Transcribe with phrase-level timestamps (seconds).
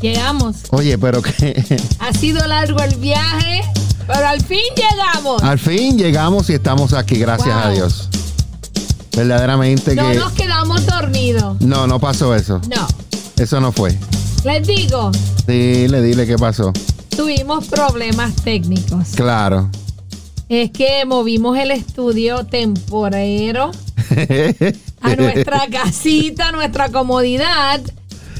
[0.00, 0.56] Llegamos.
[0.70, 3.62] Oye, pero que Ha sido largo el viaje,
[4.06, 5.42] pero al fin llegamos.
[5.42, 7.64] al fin llegamos y estamos aquí, gracias Wow.
[7.64, 8.08] a Dios.
[9.16, 10.14] Verdaderamente No que...
[10.18, 11.60] nos quedamos dormidos.
[11.60, 12.60] No, no pasó eso.
[12.68, 12.86] No.
[13.38, 13.96] Eso no fue.
[14.44, 15.10] Les digo,
[15.46, 16.72] Dile, dile qué pasó.
[17.16, 19.08] tuvimos problemas técnicos.
[19.14, 19.70] Claro.
[20.48, 23.72] Es que movimos el estudio temporero
[25.00, 27.80] a nuestra casita, a nuestra comodidad.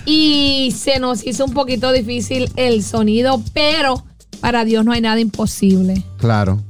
[0.07, 4.05] Y se nos hizo un poquito difícil el sonido, pero
[4.41, 6.05] para Dios no hay nada imposible.
[6.19, 6.61] Claro.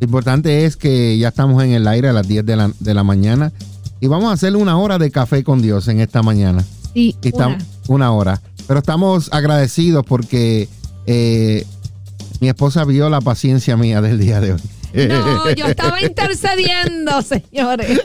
[0.00, 2.94] Lo importante es que ya estamos en el aire a las 10 de la, de
[2.94, 3.52] la mañana
[4.00, 6.64] y vamos a hacer una hora de café con Dios en esta mañana.
[6.94, 7.58] Sí, Y una.
[7.88, 8.40] una hora.
[8.66, 10.68] Pero estamos agradecidos porque
[11.06, 11.64] eh,
[12.40, 14.60] mi esposa vio la paciencia mía del día de hoy.
[15.08, 18.00] No, yo estaba intercediendo, señores.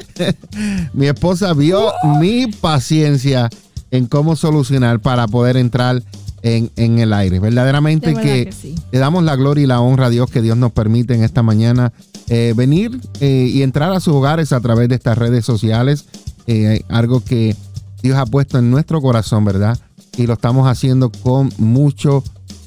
[0.93, 3.49] mi esposa vio mi paciencia
[3.91, 6.01] en cómo solucionar para poder entrar
[6.43, 7.39] en, en el aire.
[7.39, 8.75] Verdaderamente De verdad que, que sí.
[8.91, 11.43] le damos la gloria y la honra a Dios que Dios nos permite en esta
[11.43, 11.93] mañana
[12.33, 16.05] eh, venir eh, y entrar a sus hogares a través de estas redes sociales.
[16.47, 17.55] Eh, algo que
[18.01, 19.77] Dios ha puesto en nuestro corazón, ¿verdad?
[20.17, 22.23] Y lo estamos haciendo con mucho,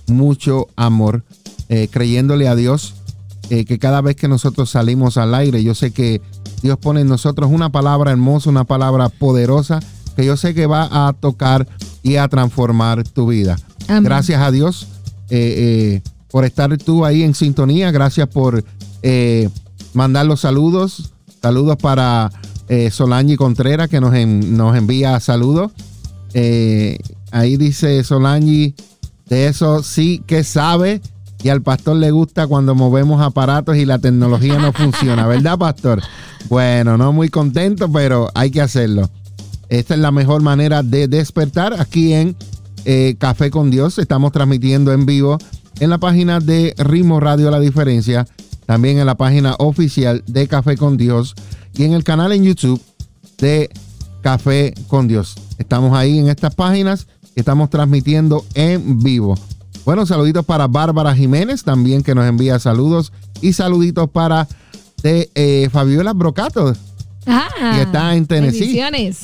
[0.06, 1.24] mucho amor,
[1.90, 2.94] creyéndole a Dios
[3.48, 6.22] que cada vez que nosotros salimos al aire, yo sé que
[6.62, 9.80] Dios pone en nosotros una palabra hermosa, una palabra poderosa,
[10.16, 11.66] que yo sé que va a tocar
[12.02, 13.56] y a transformar tu vida.
[13.88, 14.04] Amén.
[14.04, 14.86] Gracias a Dios
[15.30, 17.90] eh, eh, por estar tú ahí en sintonía.
[17.90, 18.64] Gracias por
[19.02, 19.48] eh,
[19.92, 21.12] mandar los saludos.
[21.42, 22.30] Saludos para
[22.90, 25.72] Solange Contreras que nos, en- nos envía saludos.
[27.30, 28.74] Ahí dice Solange,
[29.26, 31.00] de eso sí que sabe.
[31.42, 36.02] Y al pastor le gusta cuando movemos aparatos y la tecnología no funciona, ¿verdad, pastor?
[36.50, 39.08] Bueno, no muy contento, pero hay que hacerlo.
[39.68, 42.36] Esta es la mejor manera de despertar aquí en
[42.84, 43.98] eh, Café con Dios.
[43.98, 45.38] Estamos transmitiendo en vivo
[45.80, 48.26] en la página de Ritmo Radio La Diferencia,
[48.66, 51.34] también en la página oficial de Café con Dios
[51.74, 52.80] y en el canal en YouTube
[53.38, 53.70] de
[54.22, 55.34] Café con Dios.
[55.58, 59.34] Estamos ahí en estas páginas estamos transmitiendo en vivo.
[59.84, 64.48] Bueno, saluditos para Bárbara Jiménez también que nos envía saludos y saluditos para
[65.02, 66.74] de eh, Fabiola Brocato
[67.26, 68.80] Ah, que está en Tennessee.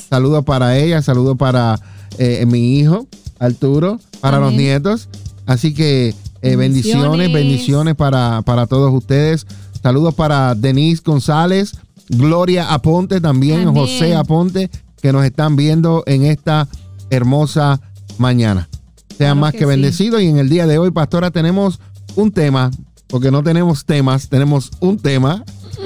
[0.09, 1.79] Saludos para ella, saludos para
[2.17, 3.07] eh, mi hijo,
[3.39, 5.09] Arturo, para los nietos.
[5.45, 7.95] Así que eh, bendiciones, Bendiciones.
[7.95, 9.45] para, para todos ustedes.
[9.81, 11.73] Saludos para Denise González,
[12.09, 13.73] Gloria Aponte también, Amén.
[13.75, 14.69] José Aponte,
[15.01, 16.67] que nos están viendo en esta
[17.09, 17.81] hermosa
[18.17, 18.69] mañana.
[19.09, 19.69] Sean Claro más que que, sí.
[19.69, 20.21] bendecidos.
[20.21, 21.79] Y en el día de hoy, pastora, tenemos
[22.15, 22.71] un tema,
[23.11, 25.43] porque no tenemos temas, tenemos un tema,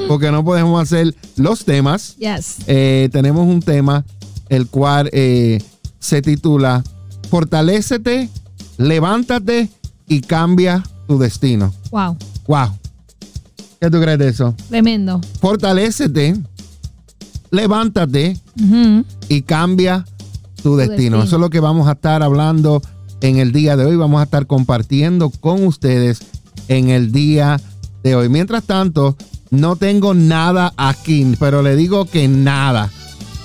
[0.08, 2.16] porque no podemos hacer los temas.
[2.18, 2.58] Yes.
[2.68, 4.06] Eh, tenemos un tema
[4.48, 5.62] el cual eh,
[6.00, 6.84] se titula
[7.30, 8.30] Fortalécete,
[8.78, 9.70] levántate
[10.08, 11.74] y cambia tu destino.
[11.90, 12.16] Wow.
[12.48, 12.70] Wow.
[13.82, 14.54] ¿Qué tú crees de eso?
[14.70, 15.20] Tremendo.
[15.42, 16.36] Fortalécete,
[17.50, 18.40] levántate
[19.28, 20.06] y cambia
[20.62, 20.96] tu destino.
[20.96, 21.24] destino.
[21.24, 22.84] Eso es lo que vamos a estar hablando
[23.22, 23.96] en el día de hoy.
[23.96, 26.20] Vamos a estar compartiendo con ustedes
[26.68, 27.60] en el día
[28.04, 28.30] de hoy.
[28.30, 29.16] Mientras tanto,
[29.52, 32.92] no tengo nada aquí, pero le digo que nada,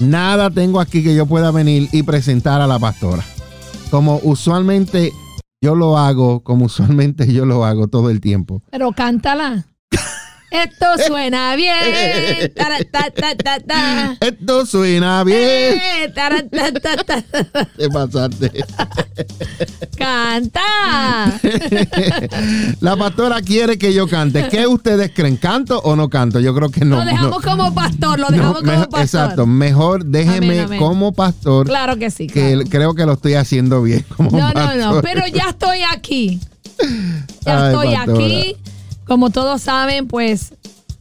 [0.01, 3.25] nada tengo aquí que yo pueda venir y presentar a la pastora.
[3.91, 5.13] Como usualmente
[5.61, 8.63] yo lo hago, como usualmente yo lo hago todo el tiempo.
[8.71, 9.67] Pero cántala.
[10.51, 12.53] Esto suena bien.
[12.57, 14.17] Tara, ta, ta, ta, ta.
[14.21, 15.39] Esto suena bien.
[15.41, 17.65] Eh, tara, ta, ta, ta.
[17.77, 18.65] Te pasaste.
[19.97, 20.61] Canta.
[22.81, 24.49] La pastora quiere que yo cante.
[24.49, 25.37] ¿Qué ustedes creen?
[25.37, 26.41] ¿Canto o no canto?
[26.41, 26.97] Yo creo que no.
[26.99, 27.51] Lo dejamos no.
[27.51, 29.01] como pastor, lo dejamos como pastor.
[29.01, 30.79] Exacto, mejor déjeme Amén, amén.
[30.81, 32.27] como pastor, Claro que sí.
[32.27, 36.41] que creo que lo estoy haciendo bien como No, no, no, pero ya estoy aquí.
[37.45, 38.19] Ya Ay, estoy pastora.
[38.19, 38.57] aquí.
[39.11, 40.53] Como todos saben, pues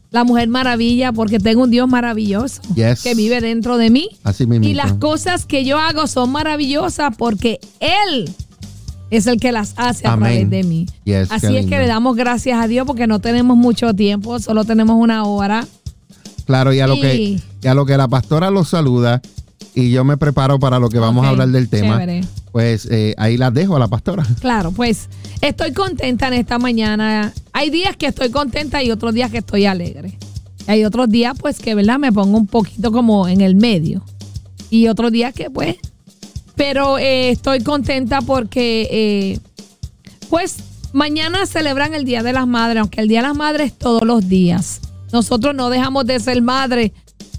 [0.09, 3.03] la mujer maravilla, porque tengo un Dios maravilloso Yes.
[3.03, 4.09] que vive dentro de mí.
[4.23, 4.67] Así mismo.
[4.67, 8.27] Y las cosas que yo hago son maravillosas porque Él
[9.11, 10.31] es el que las hace a Amén.
[10.31, 10.87] través de mí.
[11.03, 14.65] Yes, Así es que le damos gracias a Dios porque no tenemos mucho tiempo, solo
[14.65, 15.67] tenemos una hora.
[16.47, 19.21] Claro, y a lo que y a lo que la pastora los saluda,
[19.75, 22.21] y yo me preparo para lo que vamos a hablar del tema, chévere.
[22.51, 24.25] pues eh, ahí las dejo a la pastora.
[24.39, 25.09] Claro, pues
[25.41, 27.33] estoy contenta en esta mañana.
[27.53, 30.17] Hay días que estoy contenta y otros días que estoy alegre.
[30.67, 31.97] Hay otros días, pues, que, ¿verdad?
[31.97, 34.03] Me pongo un poquito como en el medio.
[34.69, 35.77] Y otros días que, pues,
[36.55, 39.39] pero eh, estoy contenta porque, eh,
[40.29, 40.57] pues,
[40.93, 44.03] mañana celebran el Día de las Madres, aunque el Día de las Madres es todos
[44.03, 44.81] los días.
[45.11, 46.91] Nosotros no dejamos de ser madres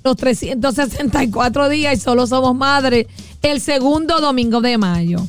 [0.05, 3.07] los 364 días y solo somos madres
[3.43, 5.27] el segundo domingo de mayo.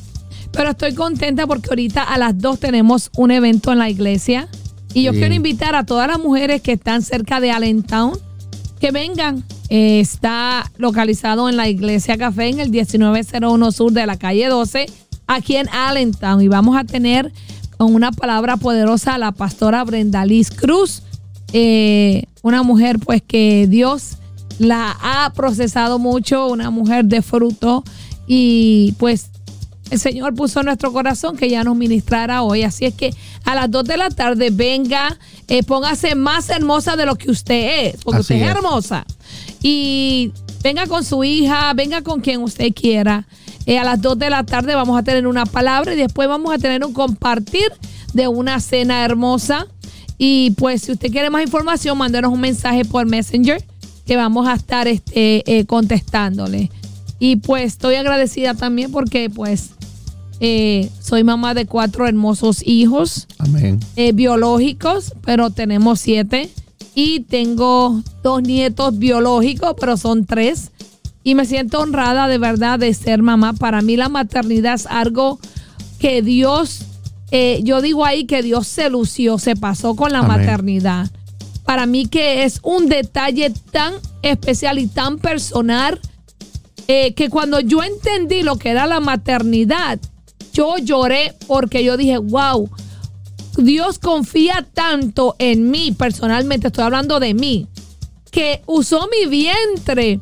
[0.52, 4.48] Pero estoy contenta porque ahorita a las 2 tenemos un evento en la iglesia.
[4.94, 5.18] Y yo Sí.
[5.20, 8.12] quiero invitar a todas las mujeres que están cerca de Allentown
[8.78, 9.44] que vengan.
[9.70, 14.86] Eh, está localizado en la iglesia Café en el 1901 sur de la calle 12,
[15.26, 16.42] aquí en Allentown.
[16.42, 17.32] Y vamos a tener
[17.78, 21.02] con una palabra poderosa a la pastora Brenda Liz Cruz,
[21.54, 24.18] eh, una mujer pues que Dios
[24.58, 27.84] la ha procesado mucho, una mujer de fruto
[28.26, 29.30] y pues
[29.90, 32.62] el Señor puso en nuestro corazón que ya nos ministrara hoy.
[32.62, 33.14] Así es que
[33.44, 35.18] a las 2 de la tarde venga,
[35.48, 38.56] eh, póngase más hermosa de lo que usted es, porque Así usted es, es.
[38.56, 39.04] hermosa.
[39.60, 40.32] Y
[40.62, 43.26] venga con su hija, venga con quien usted quiera.
[43.66, 46.54] Eh, a las 2 de la tarde vamos a tener una palabra y después vamos
[46.54, 47.70] a tener un compartir
[48.14, 49.66] de una cena hermosa.
[50.16, 53.62] Y pues si usted quiere más información, mándenos un mensaje por Messenger
[54.06, 56.70] que vamos a estar este, eh, contestándole.
[57.18, 59.70] Y pues estoy agradecida también porque pues
[60.40, 63.78] eh, soy mamá de cuatro hermosos hijos Amén.
[63.94, 66.50] eh, biológicos, pero tenemos siete.
[66.94, 70.72] Y tengo dos nietos biológicos, pero son tres.
[71.24, 73.52] Y me siento honrada de verdad de ser mamá.
[73.52, 75.38] Para mí la maternidad es algo
[76.00, 76.80] que Dios,
[77.30, 80.38] eh, yo digo ahí que Dios se lució, se pasó con la Amén.
[80.38, 81.08] maternidad.
[81.72, 85.98] Para mí que es un detalle tan especial y tan personal
[86.86, 89.98] eh, que cuando yo entendí lo que era la maternidad,
[90.52, 92.68] yo lloré porque yo dije, wow,
[93.56, 97.66] Dios confía tanto en mí, personalmente estoy hablando de mí,
[98.30, 100.20] que usó mi vientre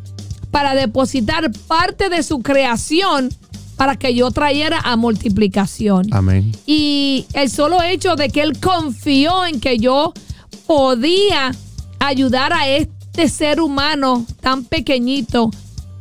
[0.53, 3.29] para depositar parte de su creación
[3.75, 6.07] para que yo trayera a multiplicación.
[6.13, 6.53] Amén.
[6.65, 10.15] Y el solo hecho de que él confió en que yo
[10.71, 11.51] podía
[11.99, 15.51] ayudar a este ser humano tan pequeñito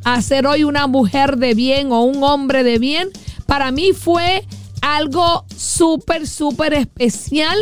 [0.03, 3.09] a ser hoy una mujer de bien o un hombre de bien,
[3.47, 4.45] para mí fue
[4.83, 7.57] algo súper, súper especial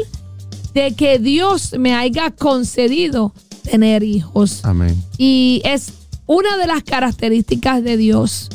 [0.73, 3.33] de que Dios me haya concedido
[3.63, 4.65] tener hijos.
[4.65, 5.01] Amén.
[5.17, 5.93] Y es
[6.25, 8.49] una de las características de Dios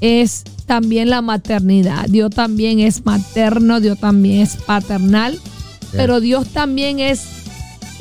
[0.00, 2.06] es también la maternidad.
[2.08, 5.38] Dios también es materno, Dios también es paternal,
[5.92, 7.41] pero Dios también es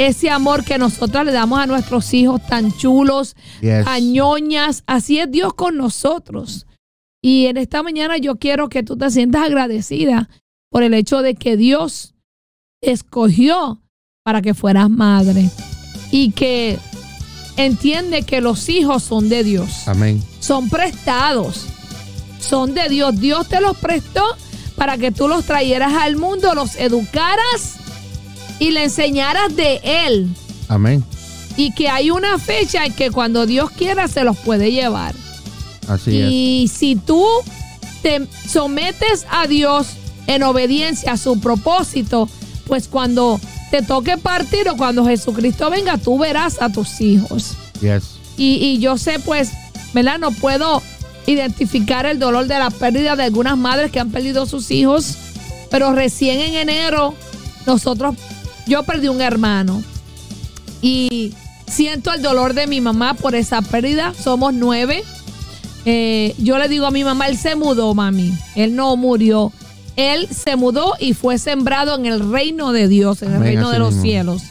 [0.07, 3.85] ese amor que nosotros le damos a nuestros hijos tan chulos, Yes.
[3.85, 4.83] tan ñoñas.
[4.87, 6.65] Así es Dios con nosotros.
[7.23, 10.29] Y en esta mañana yo quiero que tú te sientas agradecida
[10.71, 12.13] por el hecho de que Dios
[12.81, 13.81] escogió
[14.23, 15.49] para que fueras madre
[16.11, 16.79] y que
[17.57, 20.21] entiende que los hijos son de Dios, Amén.
[20.39, 21.65] son prestados,
[22.39, 23.19] son de Dios.
[23.19, 24.23] Dios te los prestó
[24.75, 27.75] para que tú los trajeras al mundo, los educaras
[28.61, 30.29] y le enseñaras de Él.
[30.67, 31.03] Amén.
[31.57, 35.15] Y que hay una fecha en que cuando Dios quiera se los puede llevar.
[35.87, 36.31] Así es.
[36.31, 37.25] Y si tú
[38.03, 39.87] te sometes a Dios
[40.27, 42.29] en obediencia a su propósito,
[42.67, 43.41] pues cuando
[43.71, 47.55] te toque partir o cuando Jesucristo venga, tú verás a tus hijos.
[47.81, 48.11] Yes.
[48.37, 49.49] Y, y yo sé, pues,
[49.95, 50.19] ¿verdad?
[50.19, 50.83] No puedo
[51.25, 55.15] identificar el dolor de la pérdida de algunas madres que han perdido sus hijos,
[55.71, 57.15] pero recién en enero
[57.65, 58.15] nosotros,
[58.67, 59.83] yo perdí un hermano
[60.81, 61.33] y
[61.67, 64.13] siento el dolor de mi mamá por esa pérdida.
[64.13, 65.03] Somos nueve.
[65.85, 68.33] Eh, yo le digo a mi mamá, él se mudó, mami.
[68.55, 69.51] Él no murió.
[69.95, 73.69] Él se mudó y fue sembrado en el reino de Dios, en el Amén, reino
[73.71, 74.03] de los mismo.
[74.03, 74.41] cielos.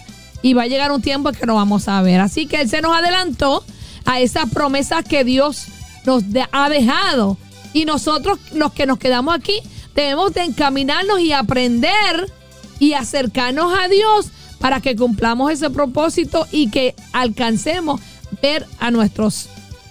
[0.43, 2.21] Y va a llegar un tiempo que lo vamos a ver.
[2.21, 3.65] Así que él se nos adelantó
[4.05, 5.67] a esa promesa que Dios
[6.05, 7.37] nos de- ha dejado.
[7.73, 9.61] Y nosotros, los que nos quedamos aquí,
[9.95, 12.31] debemos de encaminarnos y aprender
[12.81, 18.01] y acercarnos a Dios para que cumplamos ese propósito y que alcancemos
[18.43, 19.49] ver a nuestros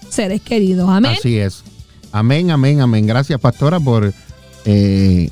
[0.10, 0.89] seres queridos.
[0.89, 1.15] Amén.
[1.17, 1.63] Así es.
[2.12, 3.05] Amén, amén, amén.
[3.08, 4.13] Gracias, pastora, por,
[4.65, 5.29] eh,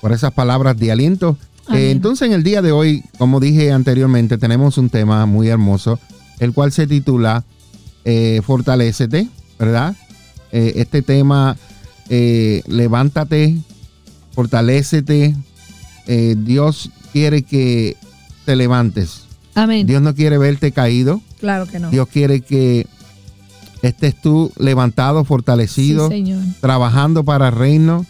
[0.00, 1.36] por esas palabras de aliento.
[1.72, 5.98] Eh, entonces, en el día de hoy, como dije anteriormente, tenemos un tema muy hermoso,
[6.38, 7.44] el cual se titula
[8.04, 9.96] eh, Fortalécete, ¿verdad?
[10.52, 11.56] Eh, este tema,
[12.08, 13.56] levántate,
[14.32, 15.34] fortalécete.
[16.06, 17.96] Eh, Dios quiere que
[18.44, 19.22] te levantes.
[19.54, 19.86] Amén.
[19.86, 21.20] Dios no quiere verte caído.
[21.40, 21.90] claro que no.
[21.90, 22.86] Dios quiere que
[23.82, 26.42] estés tú levantado, fortalecido, Sí, Señor.
[26.60, 28.06] trabajando para el reino.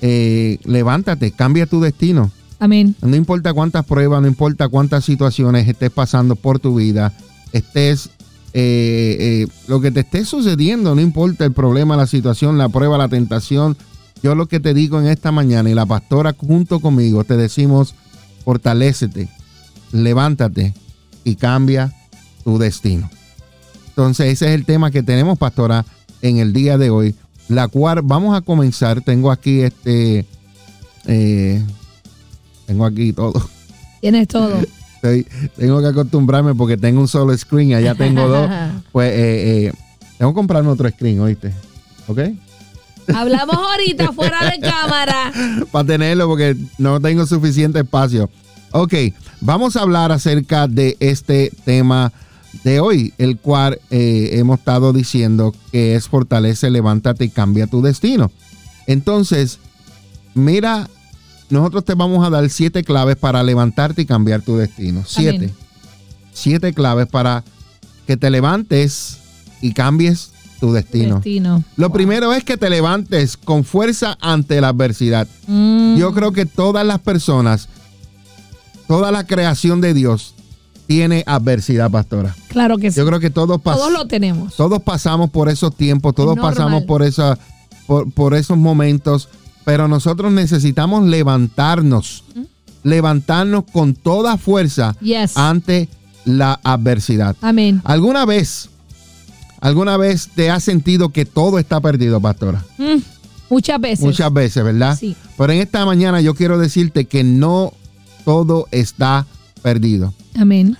[0.00, 2.30] Eh, levántate, cambia tu destino.
[2.58, 2.94] Amén.
[3.02, 7.12] No importa cuántas pruebas, no importa cuántas situaciones estés pasando por tu vida,
[7.52, 8.10] estés,
[8.54, 12.98] eh, eh, lo que te esté sucediendo, no importa el problema, la situación, la prueba,
[12.98, 13.76] la tentación.
[14.22, 17.94] Yo lo que te digo en esta mañana y la pastora junto conmigo te decimos,
[18.44, 19.28] fortalécete,
[19.92, 20.74] levántate
[21.24, 21.92] y cambia
[22.44, 23.10] tu destino.
[23.88, 25.84] Entonces ese es el tema que tenemos, pastora,
[26.22, 27.14] en el día de hoy,
[27.48, 29.00] la cual vamos a comenzar.
[29.02, 30.24] Tengo aquí este,
[31.06, 31.64] eh,
[32.66, 33.48] tengo aquí todo.
[34.00, 34.54] Tienes todo.
[35.02, 35.26] Estoy-
[35.56, 38.48] tengo que acostumbrarme porque tengo un solo screen, allá tengo dos.
[38.92, 39.72] Pues eh, eh,
[40.18, 41.52] tengo que comprarme otro screen, ¿oíste?
[42.06, 42.20] ¿Ok?
[43.14, 45.32] Hablamos ahorita fuera de cámara.
[45.70, 48.30] Para tenerlo porque no tengo suficiente espacio.
[48.72, 48.94] Ok,
[49.40, 52.12] vamos a hablar acerca de este tema
[52.64, 57.82] de hoy, el cual eh, hemos estado diciendo que es fortalece, levántate y cambia tu
[57.82, 58.30] destino.
[58.86, 59.58] Entonces,
[60.34, 60.88] mira,
[61.50, 65.04] nosotros te vamos a dar siete claves para levantarte y cambiar tu destino.
[65.06, 65.36] Siete.
[65.36, 65.54] Amén.
[66.32, 67.44] Siete claves para
[68.06, 69.18] que te levantes
[69.60, 70.32] y cambies
[70.62, 71.16] tu destino.
[71.16, 71.64] Destino.
[71.76, 71.96] Lo Wow.
[71.96, 75.26] primero es que te levantes con fuerza ante la adversidad.
[75.48, 77.68] Mm, Yo creo que todas las personas,
[78.86, 80.36] toda la creación de Dios
[80.86, 82.36] tiene adversidad, pastora.
[82.46, 82.96] Claro que sí.
[82.98, 84.54] Yo creo que todos, Todos lo tenemos.
[84.54, 86.54] todos pasamos por esos tiempos, todos normal.
[86.54, 87.36] pasamos por, esa,
[87.88, 89.28] por, por esos momentos,
[89.64, 92.22] pero nosotros necesitamos levantarnos,
[92.84, 95.36] levantarnos con toda fuerza Yes.
[95.36, 95.88] ante
[96.24, 97.34] la adversidad.
[97.40, 97.80] Amén.
[97.84, 98.68] ¿Alguna vez,
[99.62, 102.62] alguna vez te has sentido que todo está perdido, pastora?
[102.76, 102.98] Mm,
[103.48, 104.04] muchas veces.
[104.04, 104.98] Muchas veces, ¿verdad?
[104.98, 105.16] Sí.
[105.38, 107.72] Pero en esta mañana yo quiero decirte que no
[108.26, 109.26] todo está
[109.62, 110.12] perdido.
[110.38, 110.76] Amén.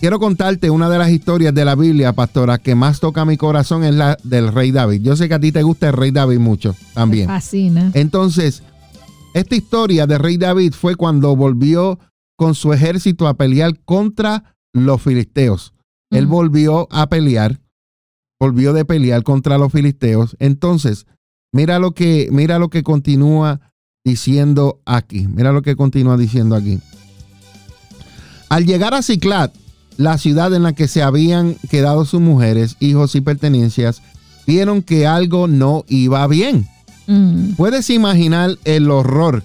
[0.00, 3.82] Quiero contarte una de las historias de la Biblia, pastora, que más toca mi corazón
[3.82, 5.02] es la del rey David.
[5.02, 7.26] Yo sé que a ti te gusta el rey David mucho Me también.
[7.26, 7.90] fascina.
[7.94, 8.62] Entonces,
[9.34, 11.98] esta historia del rey David fue cuando volvió
[12.36, 15.72] con su ejército a pelear contra los filisteos.
[16.10, 17.58] Él volvió a pelear,
[18.38, 20.36] volvió de pelear contra los filisteos.
[20.38, 21.06] Entonces,
[21.52, 23.60] mira lo que, mira lo que continúa
[24.04, 25.26] diciendo aquí.
[25.26, 26.78] Mira lo que continúa diciendo aquí.
[28.48, 29.54] Al llegar a Ciclat,
[29.96, 34.00] la ciudad en la que se habían quedado sus mujeres, hijos y pertenencias,
[34.46, 36.66] vieron que algo no iba bien.
[37.06, 39.42] Mm, Puedes imaginar el horror,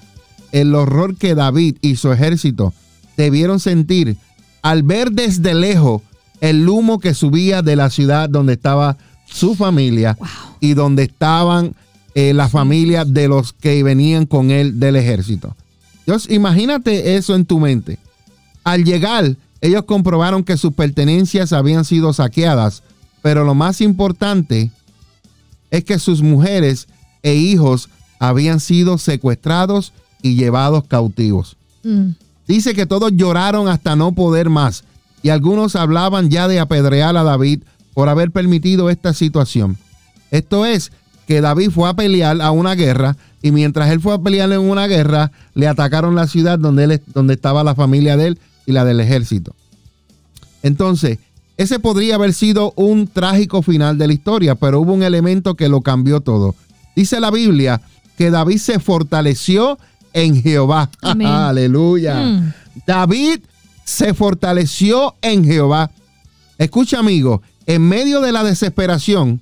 [0.52, 2.74] el horror que David y su ejército
[3.18, 4.18] debieron sentir
[4.62, 6.02] al ver desde lejos
[6.44, 10.28] el humo que subía de la ciudad donde estaba su familia wow.
[10.60, 11.74] y donde estaban
[12.16, 15.56] eh, las familias de los que venían con él del ejército.
[16.06, 17.98] Dios, imagínate eso en tu mente.
[18.66, 22.84] Al llegar, ellos comprobaron que sus pertenencias habían sido saqueadas,
[23.22, 24.70] pero lo más importante
[25.72, 26.90] es que sus mujeres
[27.24, 27.88] e hijos
[28.20, 31.56] habían sido secuestrados y llevados cautivos.
[31.84, 32.12] Mm,
[32.46, 34.84] Dice que todos lloraron hasta no poder más
[35.24, 37.64] y algunos hablaban ya de apedrear a David
[37.94, 39.78] por haber permitido esta situación.
[40.30, 40.92] Esto es
[41.28, 44.60] que David fue a pelear a una guerra y mientras él fue a pelear en
[44.60, 48.74] una guerra, le atacaron la ciudad donde, él, donde estaba la familia de él y
[48.74, 49.56] la del ejército.
[50.62, 51.20] Entonces,
[51.56, 55.70] ese podría haber sido un trágico final de la historia, pero hubo un elemento que
[55.70, 56.56] lo cambió todo.
[56.96, 57.82] Dice la Biblia
[58.18, 59.78] que David se fortaleció
[60.14, 60.90] en Jehová.
[61.02, 61.28] Amén.
[61.32, 62.16] Aleluya.
[62.22, 62.54] Mm.
[62.86, 63.40] David
[63.84, 65.92] se fortaleció en Jehová.
[66.58, 69.42] Escucha, amigo, en medio de la desesperación,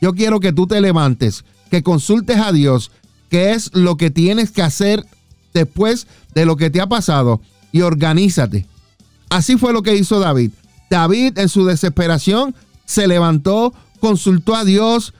[0.00, 2.90] yo quiero que tú te levantes, que consultes a Dios,
[3.28, 5.06] qué es lo que tienes que hacer
[5.54, 7.40] después de lo que te ha pasado
[7.72, 8.66] y organízate.
[9.30, 10.50] Así fue lo que hizo David.
[10.90, 15.14] David en su desesperación se levantó, consultó a Dios,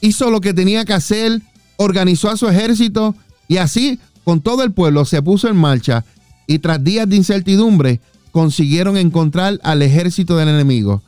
[0.00, 1.40] hizo lo que tenía que hacer,
[1.76, 3.14] organizó a su ejército
[3.48, 6.04] y así con todo el pueblo se puso en marcha
[6.46, 11.02] y tras días de incertidumbre consiguieron encontrar al ejército del enemigo.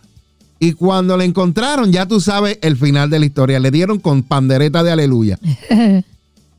[0.58, 4.22] Y cuando le encontraron, ya tú sabes el final de la historia, le dieron con
[4.22, 5.38] pandereta de aleluya.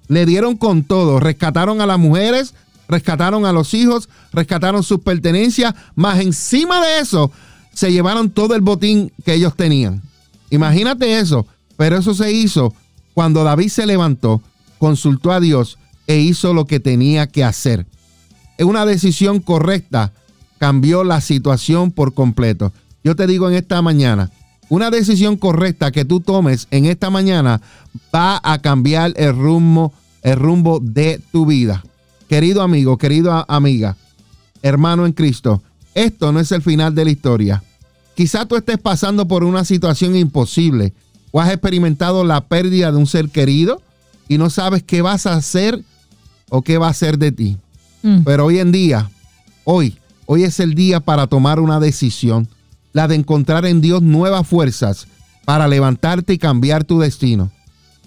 [0.07, 2.53] Le dieron con todo, rescataron a las mujeres,
[2.87, 7.31] rescataron a los hijos, rescataron sus pertenencias, más encima de eso
[7.73, 10.03] se llevaron todo el botín que ellos tenían.
[10.51, 12.73] Imagínate eso, pero eso se hizo
[13.15, 14.41] cuando David se levantó,
[14.77, 17.85] consultó a Dios e hizo lo que tenía que hacer.
[18.59, 20.11] Una decisión correcta
[20.59, 22.71] cambió la situación por completo.
[23.03, 24.31] Yo te digo en esta mañana,
[24.69, 27.61] una decisión correcta que tú tomes en esta mañana
[28.13, 29.93] va a cambiar el rumbo,
[30.23, 31.83] el rumbo de tu vida.
[32.27, 33.95] Querido amigo, querida amiga,
[34.63, 35.61] hermano en Cristo,
[35.93, 37.63] esto no es el final de la historia.
[38.15, 40.93] Quizá tú estés pasando por una situación imposible
[41.31, 43.81] o has experimentado la pérdida de un ser querido
[44.27, 45.83] y no sabes qué vas a hacer
[46.49, 47.57] o qué va a hacer de ti.
[48.05, 48.19] Mm.
[48.23, 49.09] Pero hoy en día,
[49.63, 49.97] hoy,
[50.27, 52.47] hoy es el día para tomar una decisión,
[52.93, 55.07] la de encontrar en Dios nuevas fuerzas
[55.43, 57.49] para levantarte y cambiar tu destino.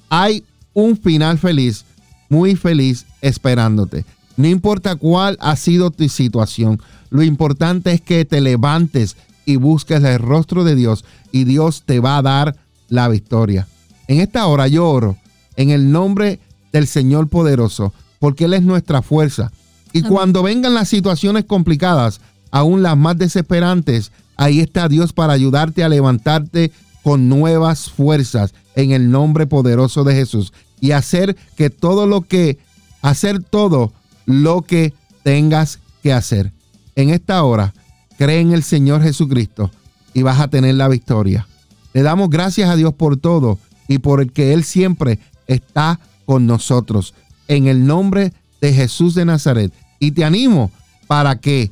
[0.08, 1.84] Hay un final feliz,
[2.28, 4.04] muy feliz esperándote.
[4.36, 10.04] No importa cuál ha sido tu situación, lo importante es que te levantes y busques
[10.04, 12.56] el rostro de Dios y Dios te va a dar
[12.88, 13.66] la victoria.
[14.06, 15.16] En esta hora yo oro
[15.56, 16.38] en el nombre
[16.72, 19.50] del Señor poderoso, porque Él es nuestra fuerza.
[19.98, 22.20] Y cuando vengan las situaciones complicadas,
[22.52, 26.70] aún las más desesperantes, ahí está Dios para ayudarte a levantarte
[27.02, 32.58] con nuevas fuerzas en el nombre poderoso de Jesús y hacer que todo lo que,
[33.02, 33.92] hacer todo
[34.24, 36.52] lo que tengas que hacer.
[36.94, 37.74] En esta hora,
[38.18, 39.72] cree en el Señor Jesucristo
[40.14, 41.48] y vas a tener la victoria.
[41.92, 46.46] Le damos gracias a Dios por todo y por el que Él siempre está con
[46.46, 47.14] nosotros.
[47.48, 49.72] En el nombre de Jesús de Nazaret.
[49.98, 50.70] Y te animo
[51.06, 51.70] para que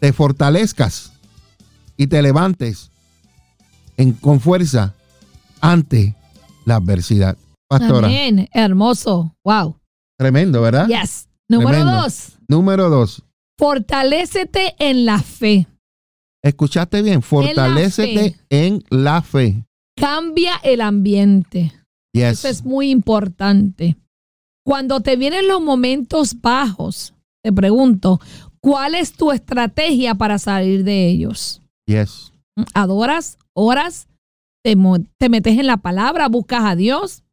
[0.00, 1.12] te fortalezcas
[1.96, 2.90] y te levantes
[3.96, 4.94] en, con fuerza
[5.60, 6.14] ante
[6.64, 7.36] la adversidad.
[7.68, 8.06] Pastora.
[8.06, 8.48] Amén.
[8.52, 9.34] Hermoso.
[9.44, 9.76] Wow.
[10.18, 10.86] Tremendo, ¿verdad?
[10.88, 11.28] Yes.
[11.48, 12.32] Número dos.
[12.46, 13.22] Número dos.
[13.58, 15.66] Fortalécete en la fe.
[16.42, 19.64] Escuchaste bien, fortalécete en la fe.
[19.96, 21.72] Cambia el ambiente.
[22.12, 23.96] Eso es muy importante.
[24.64, 27.14] Cuando te vienen los momentos bajos,
[27.48, 28.20] te pregunto,
[28.60, 31.62] ¿cuál es tu estrategia para salir de ellos?
[31.86, 32.30] Yes.
[32.74, 33.38] ¿Adoras?
[33.54, 34.06] ¿Oras?
[34.62, 34.76] ¿Te,
[35.16, 36.28] te metes en la palabra?
[36.28, 37.24] ¿Buscas a Dios?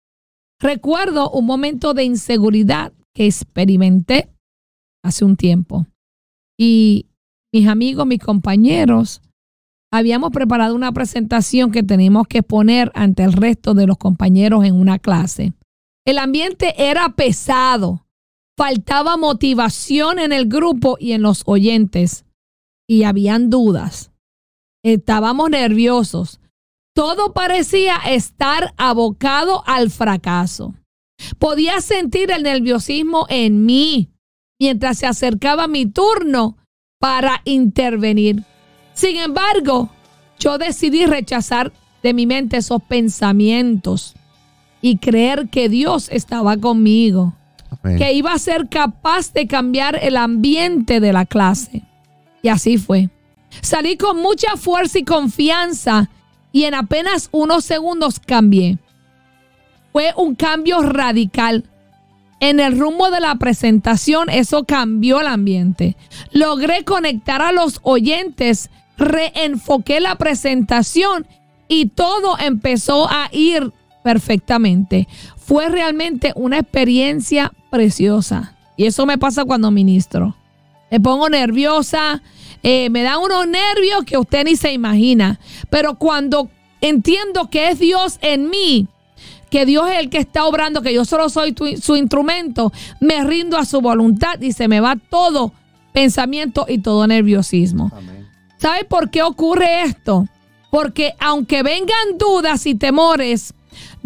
[0.61, 4.29] Recuerdo un momento de inseguridad que experimenté
[5.03, 5.85] hace un tiempo
[6.57, 7.07] y
[7.53, 9.21] mis amigos, mis compañeros,
[9.91, 14.75] habíamos preparado una presentación que teníamos que poner ante el resto de los compañeros en
[14.75, 15.51] una clase.
[16.05, 18.04] El ambiente era pesado,
[18.57, 22.25] faltaba motivación en el grupo y en los oyentes,
[22.87, 24.11] y habían dudas.
[24.83, 26.39] Estábamos nerviosos.
[26.93, 30.73] Todo parecía estar abocado al fracaso.
[31.39, 34.09] Podía sentir el nerviosismo en mí,
[34.59, 36.57] mientras se acercaba mi turno
[36.99, 38.43] para intervenir.
[38.93, 39.89] Sin embargo,
[40.39, 44.13] yo decidí rechazar de mi mente esos pensamientos
[44.81, 47.33] y creer que Dios estaba conmigo,
[47.81, 51.83] que iba a ser capaz de cambiar el ambiente de la clase.
[52.41, 53.09] Y así fue.
[53.61, 56.09] Salí con mucha fuerza y confianza
[56.51, 58.77] y en apenas unos segundos cambié.
[59.91, 61.63] Fue un cambio radical
[62.39, 65.95] en el rumbo de la presentación, eso cambió el ambiente.
[66.31, 71.25] Logré conectar a los oyentes, reenfoqué la presentación
[71.67, 73.71] y todo empezó a ir
[74.03, 75.07] perfectamente.
[75.37, 78.55] Fue realmente una experiencia preciosa.
[78.77, 80.35] Y eso me pasa cuando ministro.
[80.89, 82.21] Me pongo nerviosa,
[82.63, 85.39] eh, me da unos nervios que usted ni se imagina.
[85.69, 86.49] Pero cuando
[86.81, 88.87] entiendo que es Dios en mí,
[89.49, 93.57] que Dios es el que está obrando, que yo solo soy su instrumento, me rindo
[93.57, 95.51] a su voluntad y se me va todo
[95.93, 97.91] pensamiento y todo nerviosismo.
[98.57, 100.27] ¿Sabe por qué ocurre esto?
[100.71, 103.53] Porque aunque vengan dudas y temores,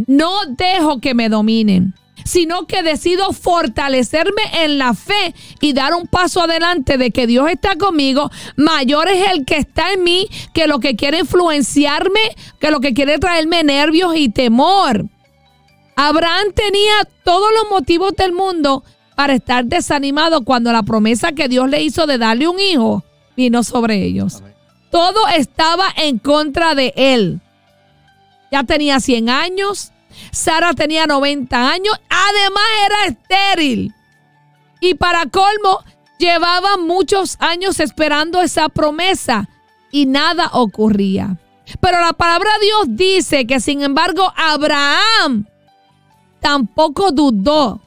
[0.07, 1.93] no dejo que me dominen,
[2.25, 7.49] sino que decido fortalecerme en la fe y dar un paso adelante de que Dios
[7.49, 8.29] está conmigo.
[8.55, 12.21] Mayor es el que está en mí que lo que quiere influenciarme,
[12.59, 15.05] que lo que quiere traerme nervios y temor.
[15.95, 18.83] Abraham tenía todos los motivos del mundo
[19.15, 23.03] para estar desanimado cuando la promesa que Dios le hizo de darle un hijo
[23.35, 24.41] vino sobre ellos.
[24.91, 27.41] Todo estaba en contra de él.
[28.51, 29.91] Ya tenía 100 años,
[30.31, 33.93] Sara tenía 90 años, además era estéril.
[34.81, 35.83] Y para colmo,
[36.19, 39.49] llevaba muchos años esperando esa promesa
[39.91, 41.37] y nada ocurría.
[41.79, 45.45] Pero la palabra de Dios dice que sin embargo Abraham
[46.39, 47.81] tampoco dudó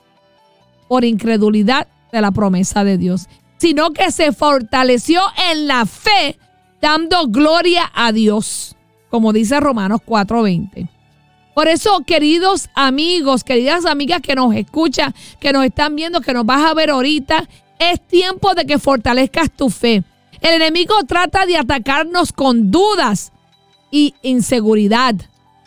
[0.88, 6.38] por incredulidad de la promesa de Dios, sino que se fortaleció en la fe,
[6.80, 8.76] dando gloria a Dios,
[9.10, 10.88] como dice Romanos 4:20.
[11.54, 16.46] Por eso, queridos amigos, queridas amigas que nos escuchan, que nos están viendo, que nos
[16.46, 17.46] vas a ver ahorita,
[17.78, 20.02] es tiempo de que fortalezcas tu fe.
[20.40, 23.32] El enemigo trata de atacarnos con dudas
[23.90, 25.14] y inseguridad.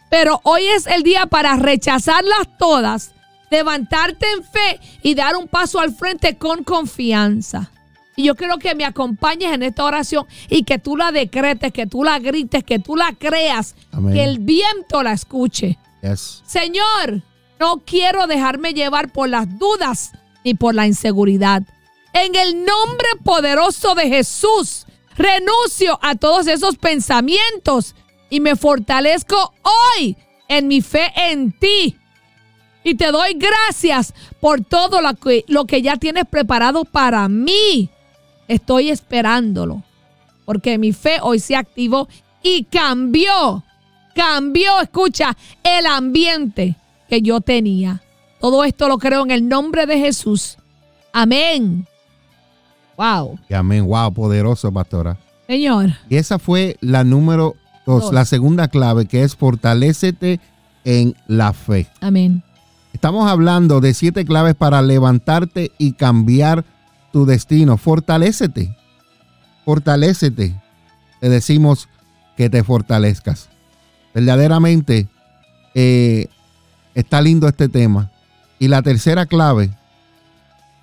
[0.09, 3.13] Pero hoy es el día para rechazarlas todas,
[3.51, 7.71] levantarte en fe y dar un paso al frente con confianza.
[8.15, 11.85] Y yo quiero que me acompañes en esta oración y que tú la decretes, que
[11.85, 14.13] tú la grites, que tú la creas, Amén.
[14.13, 15.77] que el viento la escuche.
[16.01, 16.41] Yes.
[16.45, 17.23] Señor,
[17.59, 20.11] no quiero dejarme llevar por las dudas
[20.43, 21.63] ni por la inseguridad.
[22.13, 24.85] En el nombre poderoso de Jesús,
[25.17, 27.95] renuncio a todos esos pensamientos
[28.29, 30.15] y me fortalezco hoy
[30.47, 31.97] en mi fe en ti.
[32.83, 37.89] Y te doy gracias por todo lo que, lo que ya tienes preparado para mí.
[38.47, 39.83] Estoy esperándolo.
[40.45, 42.07] Porque mi fe hoy se activó
[42.43, 43.63] y cambió.
[44.15, 46.75] Cambió, escucha, el ambiente
[47.09, 48.01] que yo tenía.
[48.39, 50.57] Todo esto lo creo en el nombre de Jesús.
[51.11, 51.87] Amén.
[52.97, 53.39] Wow.
[53.49, 53.85] Y amén.
[53.85, 55.17] Wow, poderoso, pastora.
[55.47, 55.91] Señor.
[56.09, 57.55] Y esa fue la número
[57.85, 58.13] dos, Dos.
[58.13, 60.39] la segunda clave, que es fortalécete
[60.83, 61.87] en la fe.
[62.01, 62.43] Amén.
[62.93, 66.63] Estamos hablando de siete claves para levantarte y cambiar
[67.15, 67.77] tu destino.
[67.77, 68.75] Fortalécete.
[69.63, 70.53] Fortalécete.
[71.21, 71.87] Te decimos
[72.35, 73.47] que te fortalezcas.
[74.13, 75.07] Verdaderamente
[75.75, 76.27] eh,
[76.93, 78.11] está lindo este tema.
[78.59, 79.71] Y la tercera clave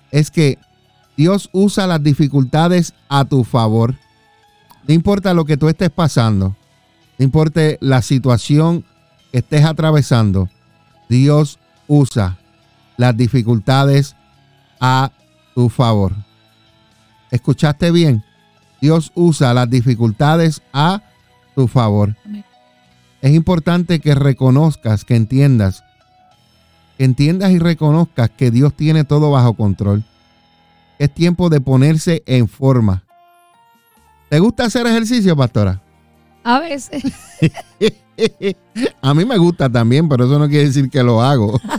[0.09, 0.57] es que
[1.15, 3.93] Dios usa las dificultades a tu favor.
[4.87, 6.55] No importa lo que tú estés pasando,
[7.19, 8.83] no importa la situación
[9.31, 10.49] que estés atravesando,
[11.09, 12.39] Dios usa
[12.97, 14.15] las dificultades
[14.79, 15.11] a
[15.55, 16.13] tu favor.
[17.31, 18.23] ¿Escuchaste bien?
[18.81, 21.01] Dios usa las dificultades a
[21.55, 22.15] tu favor.
[22.25, 22.43] Amén.
[23.21, 25.83] Es importante que reconozcas, que entiendas,
[26.97, 30.03] que entiendas y reconozcas que Dios tiene todo bajo control.
[30.99, 33.03] Es tiempo de ponerse en forma.
[34.29, 35.81] ¿Te gusta hacer ejercicio, pastora?
[36.43, 37.03] A veces.
[39.01, 41.59] A mí me gusta también, pero eso no quiere decir que lo hago.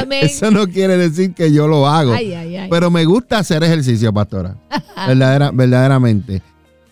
[0.00, 0.20] Amén.
[0.26, 2.12] Eso no quiere decir que yo lo hago.
[2.12, 2.68] Ay, ay, ay.
[2.70, 4.54] Pero me gusta hacer ejercicio, pastora.
[5.06, 6.42] Verdadera- verdaderamente.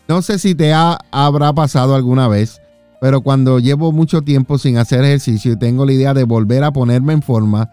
[0.09, 2.61] No sé si te ha- habrá pasado alguna vez,
[3.01, 6.73] pero cuando llevo mucho tiempo sin hacer ejercicio y tengo la idea de volver a
[6.73, 7.71] ponerme en forma,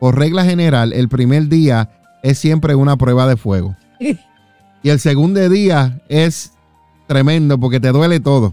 [0.00, 1.90] por regla general, el primer día
[2.22, 3.76] es siempre una prueba de fuego.
[4.82, 6.52] Y el segundo día es
[7.06, 8.52] tremendo porque te duele todo.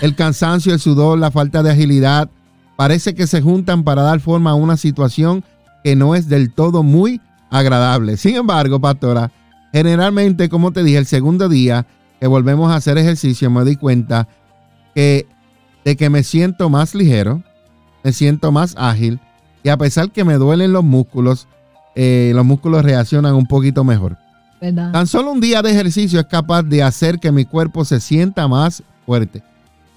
[0.00, 2.28] El cansancio, el sudor, la falta de agilidad,
[2.76, 5.44] parece que se juntan para dar forma a una situación
[5.84, 8.16] que no es del todo muy agradable.
[8.16, 9.30] Sin embargo, pastora,
[9.72, 11.86] generalmente, como te dije, el segundo día
[12.20, 14.28] que volvemos a hacer ejercicio, me di cuenta
[14.94, 15.26] que
[15.84, 17.42] de que me siento más ligero,
[18.04, 19.20] me siento más ágil
[19.62, 21.48] y a pesar que me duelen los músculos,
[21.94, 24.16] eh, los músculos reaccionan un poquito mejor.
[24.60, 24.92] ¿Verdad?
[24.92, 28.46] Tan solo un día de ejercicio es capaz de hacer que mi cuerpo se sienta
[28.46, 29.42] más fuerte.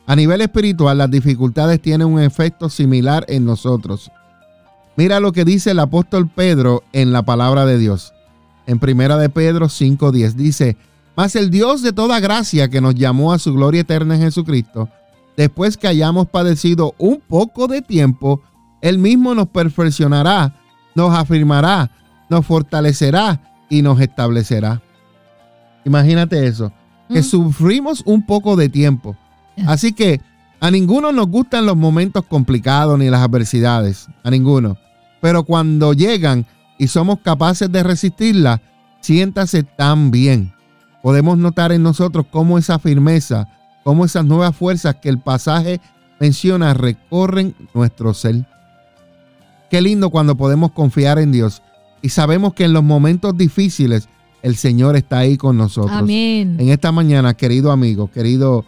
[0.08, 4.12] A nivel espiritual, las dificultades tienen un efecto similar en nosotros.
[4.98, 8.14] Mira lo que dice el apóstol Pedro en la palabra de Dios.
[8.68, 10.78] En primera de Pedro 5:10 dice,
[11.16, 14.90] "Mas el Dios de toda gracia que nos llamó a su gloria eterna en Jesucristo,
[15.36, 18.42] después que hayamos padecido un poco de tiempo,
[18.82, 20.56] él mismo nos perfeccionará,
[20.94, 21.92] nos afirmará,
[22.30, 24.82] nos fortalecerá y nos establecerá."
[25.84, 26.72] Imagínate eso,
[27.10, 27.24] que Mm.
[27.24, 29.16] sufrimos un poco de tiempo.
[29.66, 30.22] Así que
[30.60, 34.78] a ninguno nos gustan los momentos complicados ni las adversidades, a ninguno.
[35.22, 36.46] Pero cuando llegan
[36.78, 38.62] y somos capaces de resistirlas,
[39.00, 40.54] siéntase tan bien.
[41.02, 43.48] Podemos notar en nosotros cómo esa firmeza,
[43.84, 45.80] cómo esas nuevas fuerzas que el pasaje
[46.20, 48.46] menciona recorren nuestro ser.
[49.70, 51.62] Qué lindo cuando podemos confiar en Dios
[52.02, 54.10] y sabemos que en los momentos difíciles
[54.42, 56.56] el Señor está ahí con nosotros Amén.
[56.60, 58.64] en esta mañana, querido amigo, querido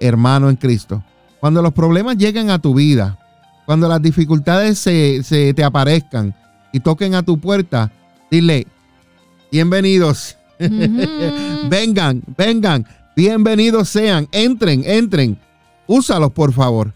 [0.00, 1.04] hermano en Cristo,
[1.38, 3.18] cuando los problemas lleguen a tu vida,
[3.66, 6.34] cuando las dificultades se, se te aparezcan
[6.72, 7.92] y toquen a tu puerta,
[8.30, 8.66] dile,
[9.52, 10.36] bienvenidos,
[11.68, 15.38] vengan, vengan, bienvenidos sean, entren, entren,
[15.86, 16.92] úsalos por favor,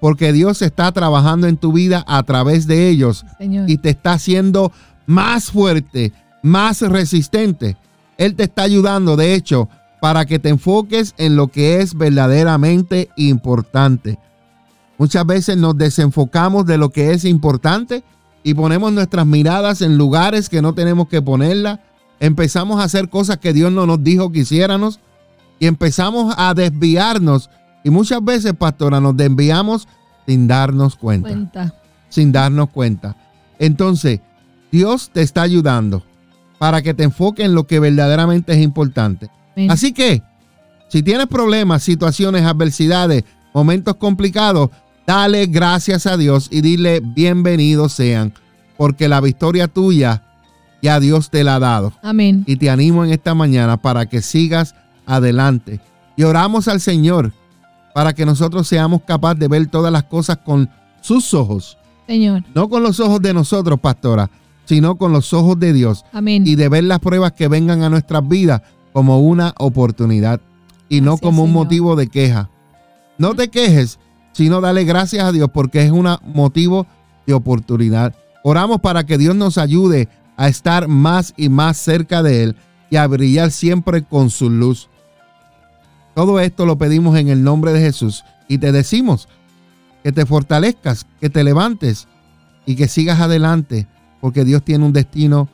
[0.00, 3.68] porque Dios está trabajando en tu vida a través de ellos Señor.
[3.68, 4.72] y te está haciendo
[5.06, 6.12] más fuerte,
[6.42, 7.76] más resistente.
[8.18, 9.68] Él te está ayudando, de hecho,
[10.04, 14.18] para que te enfoques en lo que es verdaderamente importante.
[14.98, 18.04] Muchas veces nos desenfocamos de lo que es importante
[18.42, 21.80] y ponemos nuestras miradas en lugares que no tenemos que ponerlas.
[22.20, 25.00] Empezamos a hacer cosas que Dios no nos dijo que hiciéramos
[25.58, 27.48] y empezamos a desviarnos.
[27.82, 29.88] Y muchas veces, pastora, nos desviamos
[30.26, 31.74] sin darnos cuenta Cuenta.
[32.10, 33.16] sin darnos cuenta.
[33.58, 34.20] Entonces,
[34.70, 36.02] Dios te está ayudando
[36.58, 39.30] para que te enfoques en lo que verdaderamente es importante.
[39.68, 40.22] Así que,
[40.88, 44.70] si tienes problemas, situaciones, adversidades, momentos complicados,
[45.06, 48.32] dale gracias a Dios y dile bienvenidos sean,
[48.76, 50.22] porque la victoria tuya
[50.82, 51.92] Ya Dios te la ha dado.
[52.02, 52.44] Amén.
[52.46, 54.74] Y te animo en esta mañana para que sigas
[55.06, 55.80] adelante.
[56.16, 57.32] Y oramos al Señor
[57.94, 60.68] para que nosotros seamos capaces de ver todas las cosas con
[61.00, 61.78] sus ojos.
[62.06, 62.42] Señor.
[62.54, 64.28] No con los ojos de nosotros, pastora,
[64.66, 66.04] sino con los ojos de Dios.
[66.12, 66.46] Amén.
[66.46, 68.60] Y de ver las pruebas que vengan a nuestras vidas
[68.94, 70.40] como una oportunidad
[70.88, 71.64] y no como un Señor.
[71.64, 72.48] motivo de queja.
[73.18, 73.98] No te quejes,
[74.32, 76.86] sino dale gracias a Dios porque es un motivo
[77.26, 78.14] de oportunidad.
[78.44, 82.56] Oramos para que Dios nos ayude a estar más y más cerca de Él
[82.88, 84.88] y a brillar siempre con su luz.
[86.14, 89.28] Todo esto lo pedimos en el nombre de Jesús y te decimos
[90.04, 92.06] que te fortalezcas, que te levantes
[92.64, 93.88] y que sigas adelante
[94.20, 95.48] porque Dios tiene un destino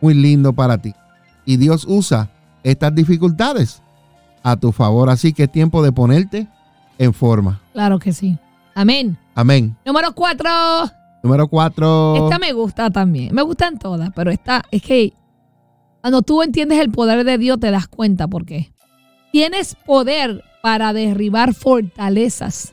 [0.00, 0.92] muy lindo para ti.
[1.44, 2.30] Y Dios usa
[2.62, 3.82] estas dificultades
[4.42, 5.10] a tu favor.
[5.10, 6.48] Así que es tiempo de ponerte
[6.98, 7.60] en forma.
[7.72, 8.38] Claro que sí.
[8.74, 9.16] Amén.
[9.34, 9.76] Amén.
[9.84, 10.50] Número cuatro.
[11.22, 12.24] Número cuatro.
[12.24, 13.34] Esta me gusta también.
[13.34, 15.12] Me gustan todas, pero esta es que
[16.00, 18.72] cuando tú entiendes el poder de Dios te das cuenta por qué.
[19.32, 22.72] Tienes poder para derribar fortalezas.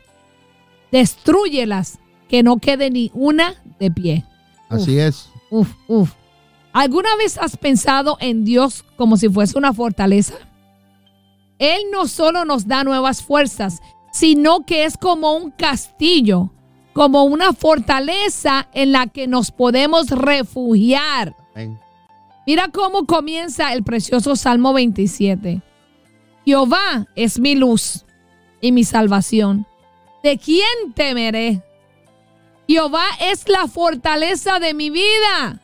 [0.92, 4.26] Destrúyelas, que no quede ni una de pie.
[4.70, 5.30] Así es.
[5.50, 6.14] Uf, uf.
[6.78, 10.36] ¿Alguna vez has pensado en Dios como si fuese una fortaleza?
[11.58, 13.80] Él no solo nos da nuevas fuerzas,
[14.12, 16.52] sino que es como un castillo,
[16.94, 21.36] como una fortaleza en la que nos podemos refugiar.
[21.56, 21.80] Amén.
[22.46, 25.64] Mira cómo comienza el precioso Salmo 27.
[26.46, 28.06] Jehová es mi luz
[28.62, 29.66] y mi salvación.
[30.22, 31.64] ¿De quién temeré?
[32.68, 35.60] Jehová es la fortaleza de mi vida.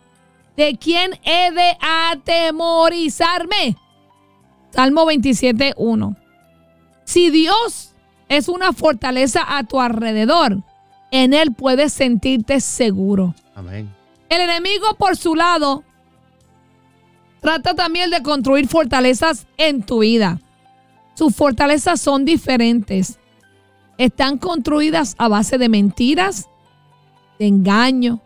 [0.55, 3.77] ¿De quién he de atemorizarme?
[4.71, 6.15] Salmo 27, 1.
[7.05, 7.93] Si Dios
[8.29, 10.63] es una fortaleza a tu alrededor,
[11.11, 13.35] en Él puedes sentirte seguro.
[13.55, 13.93] Amén.
[14.29, 15.83] El enemigo, por su lado,
[17.39, 20.39] trata también de construir fortalezas en tu vida.
[21.13, 23.19] Sus fortalezas son diferentes.
[23.99, 26.49] Están construidas a base de mentiras,
[27.37, 28.21] de engaño.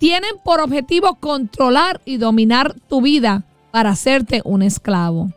[0.00, 5.28] Tienen por objetivo controlar y dominar tu vida para hacerte un esclavo.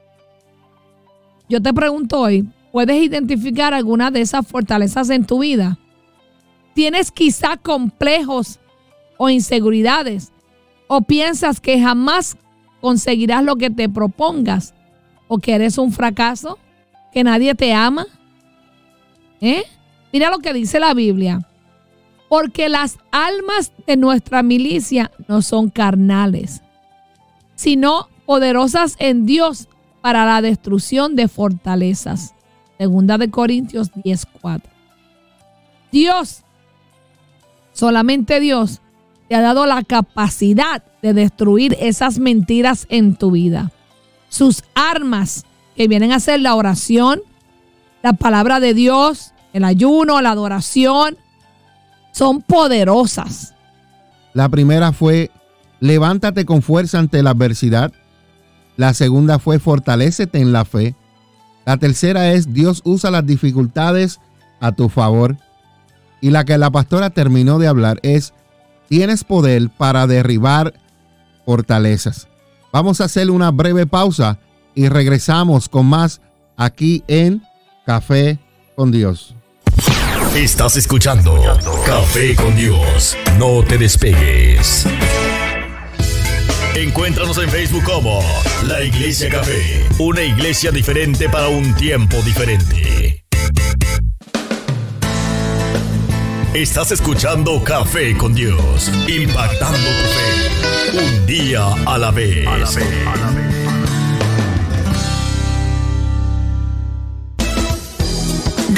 [1.50, 5.78] Yo te pregunto hoy, ¿puedes identificar alguna de esas fortalezas en tu vida?
[6.74, 8.62] ¿Tienes quizá complejos
[9.18, 10.32] o inseguridades?
[10.88, 12.38] ¿O piensas que jamás
[12.80, 14.74] conseguirás lo que te propongas?
[15.28, 16.58] ¿O que eres un fracaso?
[17.12, 18.06] ¿Que nadie te ama?
[19.42, 19.64] ¿Eh?
[20.14, 21.46] Mira lo que dice la Biblia.
[22.34, 26.64] Porque las almas de nuestra milicia no son carnales,
[27.54, 29.70] sino poderosas en Dios
[30.02, 32.34] para la destrucción de fortalezas.
[32.80, 34.64] Segunda de Corintios 10:4.
[35.92, 36.42] Dios,
[37.72, 38.82] solamente Dios,
[39.30, 43.72] te ha dado la capacidad de destruir esas mentiras en tu vida.
[44.30, 47.22] Sus armas, que vienen a ser la oración,
[48.02, 51.20] la palabra de Dios, el ayuno, la adoración,
[52.14, 53.54] son poderosas.
[54.34, 55.30] La primera fue
[55.82, 57.92] levántate con fuerza ante la adversidad.
[58.78, 60.96] La segunda fue fortalécete en la fe.
[61.66, 64.22] La tercera es Dios usa las dificultades
[64.62, 65.38] a tu favor.
[66.22, 68.34] Y la que la pastora terminó de hablar es
[68.88, 70.74] tienes poder para derribar
[71.46, 72.28] fortalezas.
[72.72, 74.40] Vamos a hacer una breve pausa
[74.76, 76.22] y regresamos con más
[76.56, 77.44] aquí en
[77.86, 78.40] Café
[78.76, 79.36] con Dios.
[80.36, 81.40] Estás escuchando
[81.86, 83.16] Café con Dios.
[83.38, 84.84] No te despegues.
[86.74, 88.20] Encuéntranos en Facebook como
[88.68, 93.24] La Iglesia Café, una iglesia diferente para un tiempo diferente.
[96.56, 102.48] Estás escuchando Café con Dios, impactando tu fe, un día a la vez.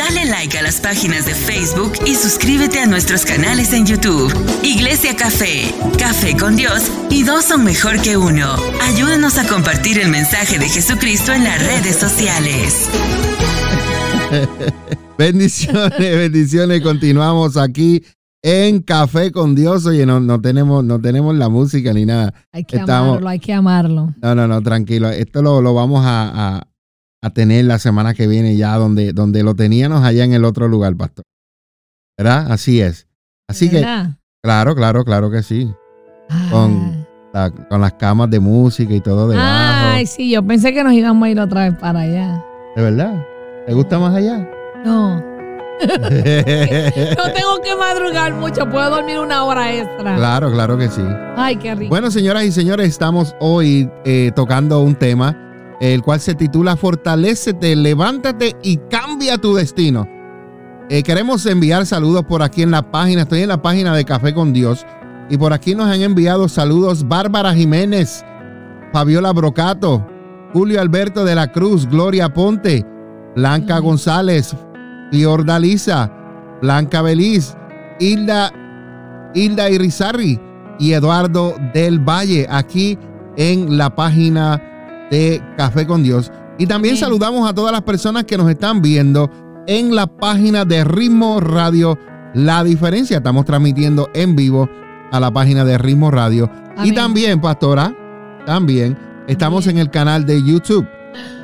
[0.07, 4.31] Dale like a las páginas de Facebook y suscríbete a nuestros canales en YouTube.
[4.61, 8.55] Iglesia Café, Café con Dios y dos son mejor que uno.
[8.83, 12.87] Ayúdanos a compartir el mensaje de Jesucristo en las redes sociales.
[15.17, 16.81] Bendiciones, bendiciones.
[16.81, 18.03] Continuamos aquí
[18.43, 19.87] en Café con Dios.
[19.87, 22.31] Oye, no, no tenemos, no tenemos la música ni nada.
[22.51, 24.13] Hay que Estamos- amarlo, hay que amarlo.
[24.21, 25.09] No, no, no, tranquilo.
[25.09, 26.67] Esto lo, lo vamos a, a-
[27.25, 30.67] a tener la semana que viene ya donde, donde lo teníamos allá en el otro
[30.67, 31.25] lugar, pastor.
[32.17, 32.51] ¿Verdad?
[32.51, 33.07] Así es.
[33.49, 34.17] Así que, ¿Verdad?
[34.43, 35.71] claro, claro, claro que sí.
[36.51, 39.47] con- La- con las camas de música y todo debajo.
[39.95, 42.41] Ay, sí, yo pensé que nos íbamos a ir otra vez para allá.
[42.77, 43.21] ¿De verdad?
[43.65, 44.47] ¿Te gusta más allá?
[44.85, 45.23] No, no
[47.33, 50.15] tengo que madrugar mucho, puedo dormir una hora extra.
[50.15, 51.01] Claro, claro que sí.
[51.35, 51.89] Ay, qué rico.
[51.89, 55.35] Bueno, señoras y señores, estamos hoy eh, tocando un tema,
[55.79, 60.07] el cual se titula Fortalécete, levántate y cambia tu destino.
[60.89, 64.33] Eh, queremos enviar saludos por aquí en la página, estoy en la página de Café
[64.33, 64.85] con Dios,
[65.29, 68.23] y por aquí nos han enviado saludos Bárbara Jiménez,
[68.93, 70.05] Fabiola Brocato,
[70.53, 72.85] Julio Alberto de la Cruz, Gloria Ponte,
[73.35, 74.55] Blanca González,
[75.11, 76.11] Fiordalisa,
[76.61, 77.57] Blanca Beliz,
[77.99, 78.51] Hilda,
[79.33, 80.39] Hilda Irizarri
[80.79, 82.97] y Eduardo del Valle, aquí
[83.37, 84.61] en la página
[85.11, 86.31] de Café con Dios.
[86.57, 89.29] Y también saludamos a todas las personas que nos están viendo
[89.67, 91.97] en la página de Ritmo Radio
[92.33, 93.17] La Diferencia.
[93.17, 94.69] Estamos transmitiendo en vivo
[95.11, 96.49] a la página de Ritmo Radio.
[96.83, 97.93] Y también, pastora,
[98.45, 100.87] también estamos en el canal de YouTube.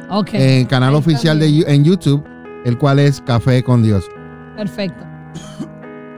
[0.10, 0.34] Ok.
[0.34, 2.24] En el canal oficial de en YouTube,
[2.65, 4.10] el cual es Café con Dios.
[4.56, 5.06] Perfecto.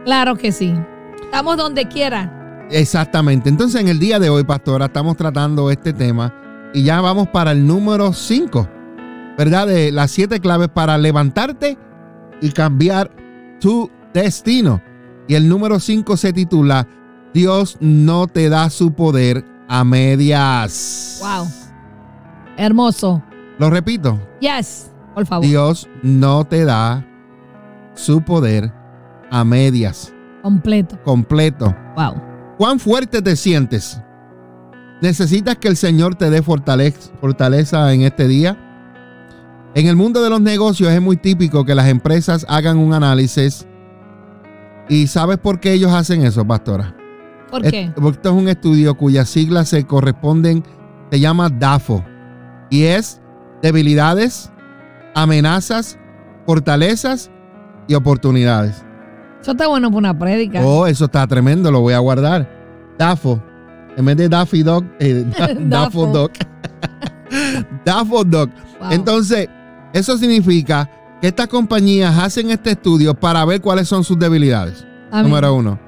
[0.05, 0.73] Claro que sí.
[1.23, 2.67] Estamos donde quiera.
[2.69, 3.49] Exactamente.
[3.49, 6.33] Entonces, en el día de hoy, pastora, estamos tratando este tema
[6.73, 8.67] y ya vamos para el número 5,
[9.37, 9.67] ¿verdad?
[9.67, 11.77] De las siete claves para levantarte
[12.41, 13.11] y cambiar
[13.59, 14.81] tu destino.
[15.27, 16.87] Y el número 5 se titula
[17.33, 21.19] Dios no te da su poder a medias.
[21.21, 21.47] Wow.
[22.57, 23.23] Hermoso.
[23.57, 24.19] Lo repito.
[24.39, 25.45] Yes, por favor.
[25.45, 27.05] Dios no te da
[27.95, 28.71] su poder
[29.31, 30.13] a medias.
[30.41, 30.99] Completo.
[31.03, 31.75] Completo.
[31.95, 32.21] Wow.
[32.57, 33.99] ¿Cuán fuerte te sientes?
[35.03, 38.57] ¿Necesitas que el Señor te dé fortaleza, fortaleza en este día?
[39.75, 43.67] En el mundo de los negocios es muy típico que las empresas hagan un análisis.
[44.87, 46.95] ¿Y sabes por qué ellos hacen eso, pastora?
[47.51, 47.91] ¿Por qué?
[47.93, 50.63] Porque esto es un estudio cuyas siglas se corresponden,
[51.11, 52.01] se llama DAFO.
[52.69, 53.19] Y es
[53.61, 54.53] debilidades,
[55.15, 55.99] amenazas,
[56.45, 57.29] fortalezas
[57.89, 58.85] y oportunidades.
[59.41, 60.65] Eso está bueno para una prédica.
[60.65, 62.49] Oh, eso está tremendo, lo voy a guardar.
[62.97, 63.43] DAFO.
[63.97, 65.23] En vez de Daffy Dog, eh,
[65.59, 66.31] Dog.
[67.85, 68.49] DAFO Dog.
[68.79, 68.91] Wow.
[68.91, 69.47] Entonces,
[69.93, 70.89] eso significa
[71.21, 74.85] que estas compañías hacen este estudio para ver cuáles son sus debilidades.
[75.11, 75.29] Amén.
[75.29, 75.79] Número uno.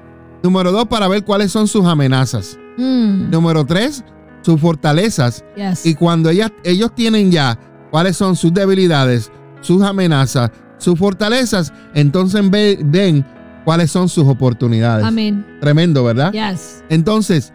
[0.42, 2.58] Número dos, para ver cuáles son sus amenazas.
[2.78, 4.04] Mm, Número tres,
[4.42, 5.44] sus fortalezas.
[5.56, 5.84] yes.
[5.86, 7.58] Y cuando ellas, ellos tienen ya
[7.90, 13.24] cuáles son sus debilidades, sus amenazas, sus fortalezas, entonces ve- ven
[13.64, 15.04] cuáles son sus oportunidades.
[15.04, 15.44] Amén.
[15.60, 16.32] Tremendo, ¿verdad?
[16.32, 16.84] Yes.
[16.88, 17.52] Entonces,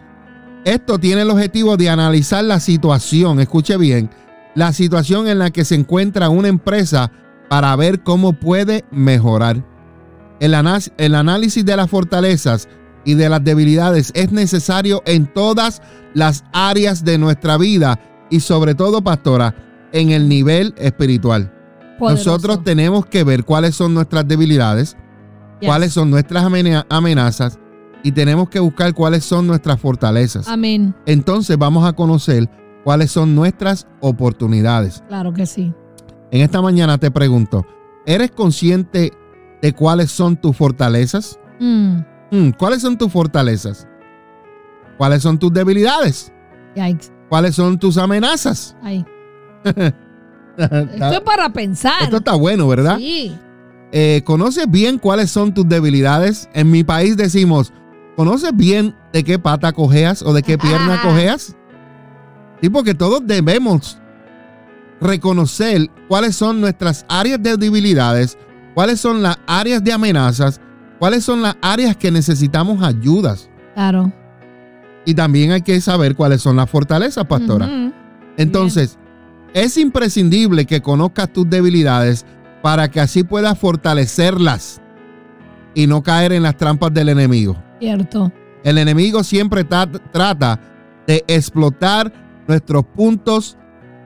[0.64, 4.10] esto tiene el objetivo de analizar la situación, escuche bien,
[4.54, 7.10] la situación en la que se encuentra una empresa
[7.48, 9.64] para ver cómo puede mejorar.
[10.40, 12.68] El, análisis de las fortalezas
[13.04, 15.82] y de las debilidades es necesario en todas
[16.14, 17.98] las áreas de nuestra vida
[18.30, 19.54] y sobre todo, pastora,
[19.92, 21.52] en el nivel espiritual.
[21.98, 22.30] Poderoso.
[22.30, 24.96] Nosotros tenemos que ver cuáles son nuestras debilidades,
[25.60, 27.58] cuáles son nuestras amena- amenazas
[28.02, 30.48] y tenemos que buscar cuáles son nuestras fortalezas.
[30.48, 30.94] Amén.
[31.06, 32.48] Entonces vamos a conocer
[32.84, 35.02] cuáles son nuestras oportunidades.
[35.08, 35.72] Claro que sí.
[36.30, 37.66] En esta mañana te pregunto,
[38.06, 39.12] ¿eres consciente
[39.60, 41.38] de cuáles son tus fortalezas?
[41.60, 41.98] Mm,
[42.34, 43.86] Mm, ¿Cuáles son tus fortalezas?
[44.96, 46.32] ¿Cuáles son tus debilidades?
[46.74, 47.12] yikes.
[47.28, 48.74] ¿Cuáles son tus amenazas?
[48.82, 49.04] Ay.
[49.64, 52.02] Esto es para pensar.
[52.02, 52.96] Esto está bueno, ¿verdad?
[52.96, 53.36] Sí.
[53.92, 56.48] Eh, ¿Conoces bien cuáles son tus debilidades?
[56.54, 57.72] En mi país decimos,
[58.22, 61.56] ¿conoces bien de qué pata cojeas o de qué pierna cojeas?
[62.60, 63.98] Sí, porque todos debemos
[65.00, 68.38] reconocer cuáles son nuestras áreas de debilidades,
[68.74, 70.60] cuáles son las áreas de amenazas,
[71.00, 73.50] cuáles son las áreas que necesitamos ayudas.
[73.74, 74.12] Claro.
[75.04, 77.68] Y también hay que saber cuáles son las fortalezas, pastora.
[78.36, 79.00] Entonces,
[79.52, 82.24] es imprescindible que conozcas tus debilidades
[82.62, 84.80] para que así puedas fortalecerlas
[85.74, 87.56] y no caer en las trampas del enemigo.
[87.82, 88.32] Cierto.
[88.62, 90.60] El enemigo siempre ta- trata
[91.06, 92.12] de explotar
[92.46, 93.58] nuestros puntos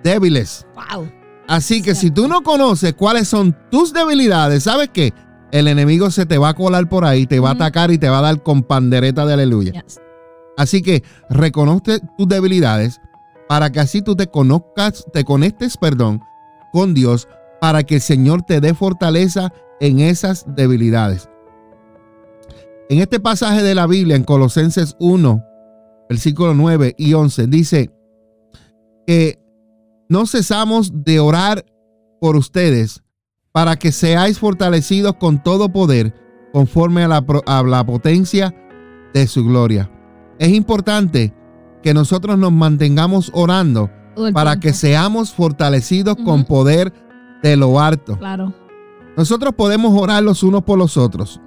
[0.02, 0.66] débiles.
[0.74, 1.10] Wow.
[1.46, 5.12] Así que si tú no conoces cuáles son tus debilidades, ¿sabes qué?
[5.52, 8.08] El enemigo se te va a colar por ahí, te va a atacar y te
[8.08, 9.72] va a dar con pandereta de aleluya.
[9.72, 10.00] Yes.
[10.56, 12.98] Así que reconoce tus debilidades
[13.48, 16.22] para que así tú te conozcas, te conectes, perdón,
[16.72, 17.28] con Dios
[17.60, 21.28] para que el Señor te dé fortaleza en esas debilidades.
[22.88, 25.44] En este pasaje de la Biblia, en Colosenses 1,
[26.08, 27.90] versículo 9 y 11, dice
[29.06, 29.40] que
[30.08, 31.64] no cesamos de orar
[32.20, 33.02] por ustedes
[33.50, 36.14] para que seáis fortalecidos con todo poder
[36.52, 38.54] conforme a la, a la potencia
[39.12, 39.90] de su gloria.
[40.38, 41.34] Es importante
[41.82, 43.90] que nosotros nos mantengamos orando
[44.32, 46.92] para que seamos fortalecidos con poder
[47.42, 48.16] de lo alto.
[48.16, 48.54] Claro.
[49.16, 51.40] Nosotros podemos orar los unos por los otros.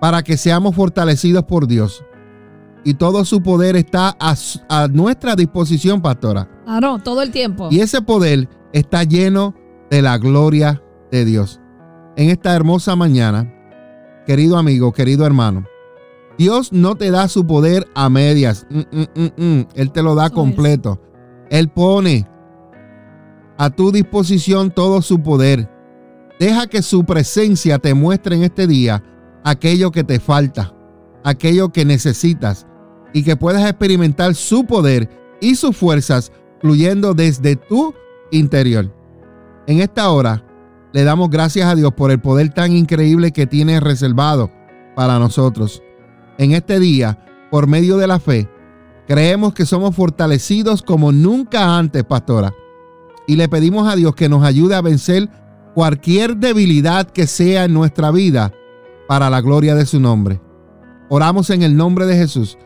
[0.00, 2.04] Para que seamos fortalecidos por Dios.
[2.84, 6.48] Y todo su poder está a, nuestra disposición, pastora.
[6.64, 7.68] Claro, todo el tiempo.
[7.70, 9.54] Y ese poder está lleno
[9.90, 11.60] de la gloria de Dios.
[12.16, 13.52] En esta hermosa mañana,
[14.26, 15.66] querido amigo, querido hermano,
[16.38, 18.66] Dios no te da su poder a medias.
[18.70, 19.66] Mm, mm, mm.
[19.74, 20.34] Él te lo da Eso es.
[20.34, 21.00] completo.
[21.50, 22.28] Él pone
[23.56, 25.68] a tu disposición todo su poder.
[26.38, 29.02] Deja que su presencia te muestre en este día
[29.48, 30.74] aquello que te falta,
[31.24, 32.66] aquello que necesitas
[33.14, 35.08] y que puedas experimentar su poder
[35.40, 37.94] y sus fuerzas fluyendo desde tu
[38.30, 38.94] interior.
[39.66, 40.44] En esta hora
[40.92, 44.50] le damos gracias a Dios por el poder tan increíble que tiene reservado
[44.94, 45.82] para nosotros.
[46.36, 47.18] En este día,
[47.50, 48.48] por medio de la fe,
[49.06, 52.52] creemos que somos fortalecidos como nunca antes, pastora.
[53.26, 55.28] Y le pedimos a Dios que nos ayude a vencer
[55.74, 58.52] cualquier debilidad que sea en nuestra vida
[59.08, 60.40] para la gloria de su nombre.
[61.08, 62.58] Oramos en el nombre de Jesús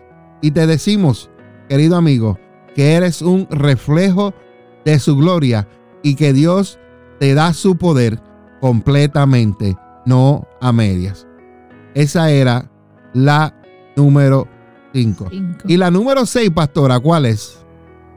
[0.42, 1.30] y te decimos,
[1.68, 2.38] querido amigo,
[2.74, 4.34] que eres un reflejo
[4.84, 5.68] de su gloria
[6.02, 6.78] y que Dios
[7.20, 8.20] te da su poder
[8.60, 11.26] completamente, no a medias.
[11.94, 12.68] Esa era
[13.14, 13.54] la
[13.96, 14.48] número
[14.92, 15.28] 5.
[15.30, 15.64] Cinco.
[15.68, 17.58] Y la número 6, pastora, ¿cuál es?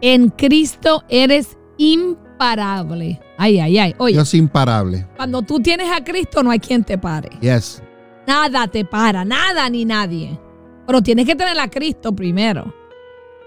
[0.01, 3.21] En Cristo eres imparable.
[3.38, 3.95] Ay, ay, ay.
[3.97, 5.07] Oye, Dios imparable.
[5.15, 7.30] cuando tú tienes a Cristo no hay quien te pare.
[7.41, 7.82] Yes.
[8.28, 10.39] Nada te para, nada ni nadie.
[10.88, 12.73] Pero tienes que tener a Cristo primero.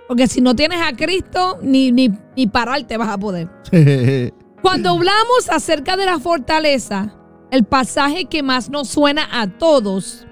[0.06, 3.48] Porque si no tienes a Cristo, ni, ni, ni parar te vas a poder.
[4.62, 7.14] Cuando hablamos acerca de la fortaleza,
[7.50, 10.26] el pasaje que más nos suena a todos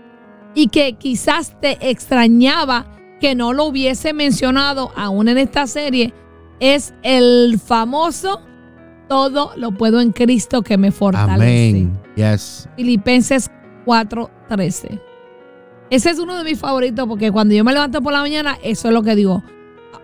[0.55, 2.86] y que quizás te extrañaba
[3.20, 6.12] que no lo hubiese mencionado aún en esta serie
[6.61, 8.40] es el famoso
[9.09, 11.70] todo lo puedo en Cristo que me fortalece.
[11.70, 11.99] Amén.
[12.16, 12.68] Yes.
[12.76, 13.51] Filipenses
[13.87, 15.01] 4:13.
[15.89, 18.89] Ese es uno de mis favoritos porque cuando yo me levanto por la mañana, eso
[18.89, 19.43] es lo que digo.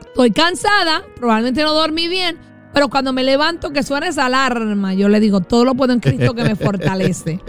[0.07, 2.39] Estoy cansada, probablemente no dormí bien,
[2.73, 6.01] pero cuando me levanto que suena esa alarma, yo le digo, todo lo puedo en
[6.01, 7.41] Cristo que me fortalece.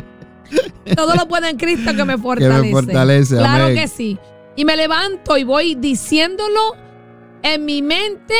[0.96, 2.72] todo lo puedo en Cristo que me fortalece.
[2.72, 3.76] fortalece, Claro amén.
[3.78, 4.18] que sí.
[4.56, 6.76] Y me levanto y voy diciéndolo
[7.44, 8.34] en mi mente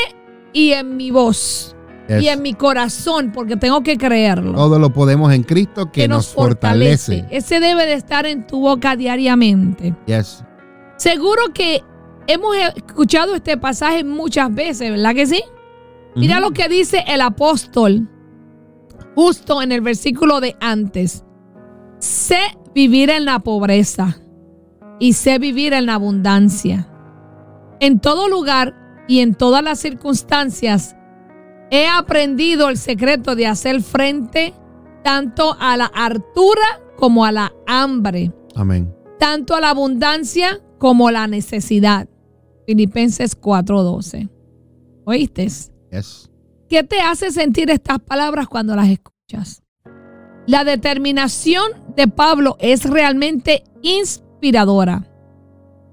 [0.54, 1.73] y en mi voz
[2.10, 6.28] Y en mi corazón, porque tengo que creerlo Todo lo podemos en Cristo que, nos
[6.28, 7.26] fortalece.
[7.30, 9.96] Ese debe de estar en tu boca diariamente.
[10.06, 10.44] Yes.
[10.98, 11.82] Seguro que
[12.28, 15.42] hemos escuchado este pasaje muchas veces, ¿verdad que sí?
[16.16, 18.10] Mira lo que dice el apóstol
[19.16, 21.24] justo en el versículo de antes.
[22.00, 22.40] Sé
[22.76, 24.18] vivir en la pobreza
[25.00, 26.88] y sé vivir en la abundancia.
[27.80, 28.76] En todo lugar
[29.08, 30.96] y en todas las circunstancias
[31.74, 34.54] he aprendido el secreto de hacer frente
[35.04, 38.94] tanto a la hartura como a la hambre Amén.
[39.18, 42.08] tanto a la abundancia como a la necesidad.
[42.68, 44.30] Filipenses 4:12.
[45.06, 45.48] ¿Oíste?
[45.90, 46.30] Yes.
[46.70, 49.64] ¿Qué te hace sentir estas palabras cuando las escuchas?
[50.46, 55.08] La determinación de Pablo es realmente inspiradora.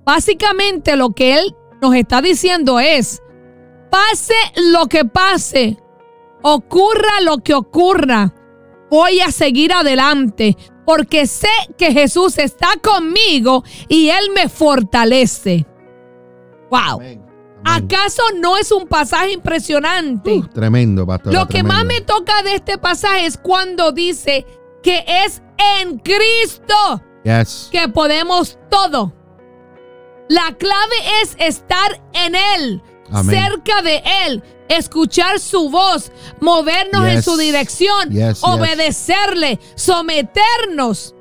[0.04, 3.22] Básicamente lo que él nos está diciendo es,
[3.90, 4.34] pase
[4.72, 5.78] lo que pase,
[6.42, 8.32] ocurra lo que ocurra,
[8.90, 15.66] voy a seguir adelante porque sé que Jesús está conmigo y Él me fortalece.
[16.70, 16.96] ¡Wow!
[16.96, 17.30] Amén.
[17.64, 17.84] Amén.
[17.84, 20.32] ¿Acaso no es un pasaje impresionante?
[20.32, 21.32] Uh, tremendo, pastor.
[21.32, 24.46] Lo que más me toca de este pasaje es cuando dice
[24.82, 25.42] que es
[25.80, 27.68] en Cristo Yes.
[27.70, 29.12] que podemos todo.
[30.28, 32.82] La clave es estar en Él,
[33.12, 33.36] Amén.
[33.42, 38.44] cerca de Él, escuchar su voz, movernos en su dirección, Yes, yes.
[38.44, 41.14] obedecerle, someternos.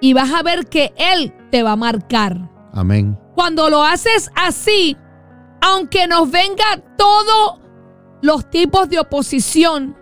[0.00, 2.38] Y vas a ver que Él te va a marcar.
[2.72, 3.18] Amén.
[3.34, 4.96] Cuando lo haces así,
[5.60, 6.64] aunque nos venga
[6.96, 7.58] todos
[8.22, 9.96] los tipos de oposición,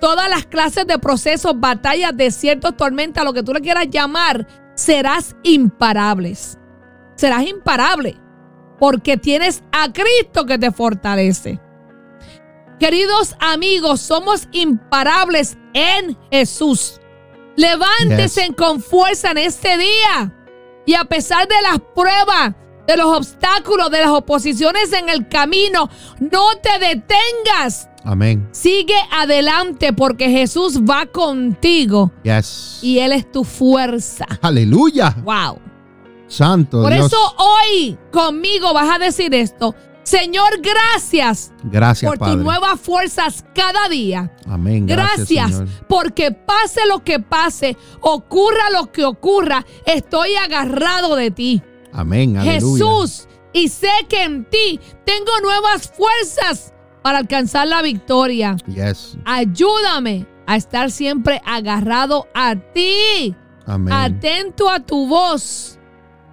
[0.00, 5.36] todas las clases de procesos, batallas, desiertos, tormentas, lo que tú le quieras llamar, serás
[5.42, 6.58] imparables.
[7.16, 8.16] Serás imparable
[8.78, 11.60] porque tienes a Cristo que te fortalece.
[12.78, 17.00] Queridos amigos, somos imparables en Jesús.
[17.56, 18.56] Levántese Yes.
[18.56, 20.32] con fuerza en este día.
[20.84, 22.54] Y a pesar de las pruebas,
[22.86, 25.88] de los obstáculos, de las oposiciones en el camino,
[26.20, 27.88] no te detengas.
[28.04, 28.46] Amén.
[28.52, 32.78] Sigue adelante porque Jesús va contigo Yes.
[32.82, 34.26] y Él es tu fuerza.
[34.42, 35.16] Aleluya.
[35.24, 35.60] Wow.
[36.28, 37.06] Santo Por Dios.
[37.06, 39.74] eso hoy conmigo vas a decir esto.
[40.02, 41.52] Señor, gracias.
[41.64, 44.32] Gracias, por tus nuevas fuerzas cada día.
[44.46, 44.86] Amén.
[44.86, 51.60] Gracias, porque pase lo que pase, ocurra lo que ocurra, estoy agarrado de ti.
[51.92, 52.40] Amén.
[52.40, 56.72] Jesús, y sé que en ti tengo nuevas fuerzas
[57.02, 58.56] para alcanzar la victoria.
[58.68, 59.16] Yes.
[59.24, 63.34] Ayúdame a estar siempre agarrado a ti.
[63.66, 63.92] Amén.
[63.92, 65.75] Atento a tu voz.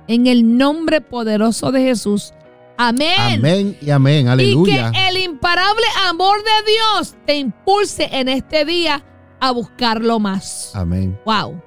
[0.08, 2.34] En el nombre poderoso de Jesús.
[2.78, 3.14] Amén.
[3.18, 4.28] Amén y amén.
[4.28, 4.90] Aleluya.
[4.90, 9.04] Y que el imparable amor de Dios te impulse en este día
[9.40, 10.72] a buscarlo más.
[10.76, 11.20] Amén.
[11.26, 11.62] Wow.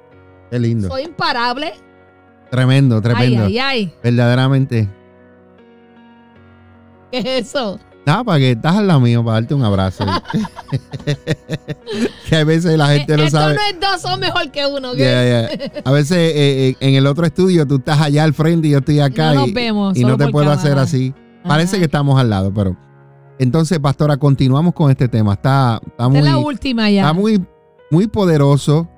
[0.51, 0.89] Qué lindo.
[0.89, 1.75] Soy imparable.
[2.51, 3.45] Tremendo, tremendo.
[3.45, 3.95] Ay, ay, ay.
[4.03, 4.89] Verdaderamente.
[7.11, 7.79] ¿Qué es eso?
[8.07, 10.05] Nada, para que estás al lado mío, para darte un abrazo.
[12.29, 13.55] que a veces la gente no Esto sabe.
[13.57, 14.95] no es dos son mejor que uno.
[14.95, 15.73] Yeah, yeah.
[15.85, 18.79] A veces eh, eh, en el otro estudio tú estás allá al frente y yo
[18.79, 19.35] estoy acá.
[19.35, 20.61] No nos y, vemos, y no te puedo cámara.
[20.61, 21.13] hacer así.
[21.47, 21.79] Parece Ajá.
[21.79, 22.77] que estamos al lado, pero.
[23.39, 25.35] Entonces, pastora, continuamos con este tema.
[25.35, 27.03] Está, está Esta muy, es la última ya.
[27.03, 27.45] está muy,
[27.91, 28.89] muy poderoso.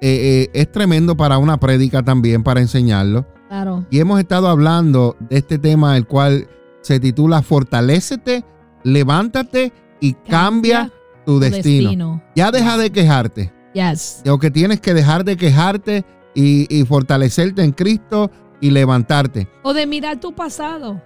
[0.00, 3.26] Eh, eh, es tremendo para una prédica también, para enseñarlo.
[3.48, 3.86] Claro.
[3.90, 6.48] Y hemos estado hablando de este tema, el cual
[6.86, 8.44] se titula Fortalécete,
[8.84, 10.92] levántate y cambia,
[11.24, 12.22] tu destino.
[12.36, 13.52] Ya deja de quejarte.
[13.74, 14.22] Yes.
[14.24, 18.30] Lo que tienes que dejar de quejarte y, y fortalecerte en Cristo
[18.60, 19.48] y levantarte.
[19.64, 21.02] O de mirar tu pasado.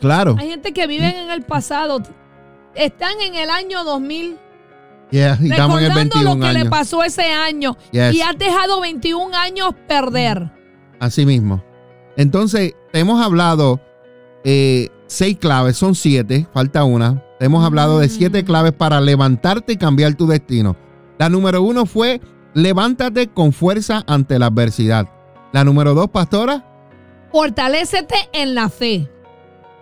[0.00, 0.34] Claro.
[0.40, 2.02] Hay gente que vive en el pasado.
[2.74, 4.36] Están en el año 2000.
[5.12, 7.76] Yeah, y estamos en el recordando 21 lo que le pasó ese año.
[7.92, 8.14] Yes.
[8.14, 10.50] Y has dejado 21 años perder.
[10.98, 11.62] Así mismo.
[12.16, 13.80] Entonces, te hemos hablado
[14.44, 17.22] eh, seis claves, son siete, falta una.
[17.40, 18.46] Hemos hablado de siete Mm.
[18.46, 20.76] claves para levantarte y cambiar tu destino.
[21.18, 22.20] La número uno fue
[22.54, 25.08] levántate con fuerza ante la adversidad.
[25.52, 26.64] La número dos, pastora.
[27.30, 29.08] Fortalécete en la fe.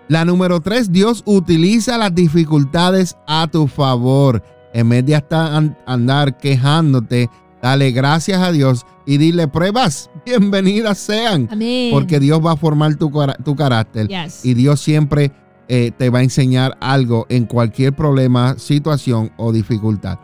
[0.08, 4.42] La número tres, Dios utiliza las dificultades a tu favor.
[4.72, 7.28] En vez de hasta an- andar quejándote,
[7.62, 11.48] dale gracias a Dios y dile pruebas, bienvenidas sean.
[11.50, 11.90] Amén.
[11.92, 13.10] Porque Dios va a formar tu,
[13.56, 14.44] carácter Yes.
[14.44, 15.32] y Dios siempre
[15.68, 20.18] eh, te va a enseñar algo en cualquier problema, situación o dificultad.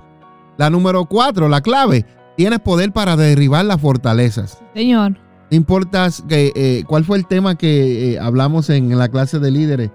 [0.58, 2.04] La número cuatro, la clave,
[2.36, 4.58] tienes poder para derribar las fortalezas.
[4.74, 5.12] Señor.
[5.50, 9.50] No importa que, eh, cuál fue el tema que eh, hablamos en la clase de
[9.50, 9.90] líderes,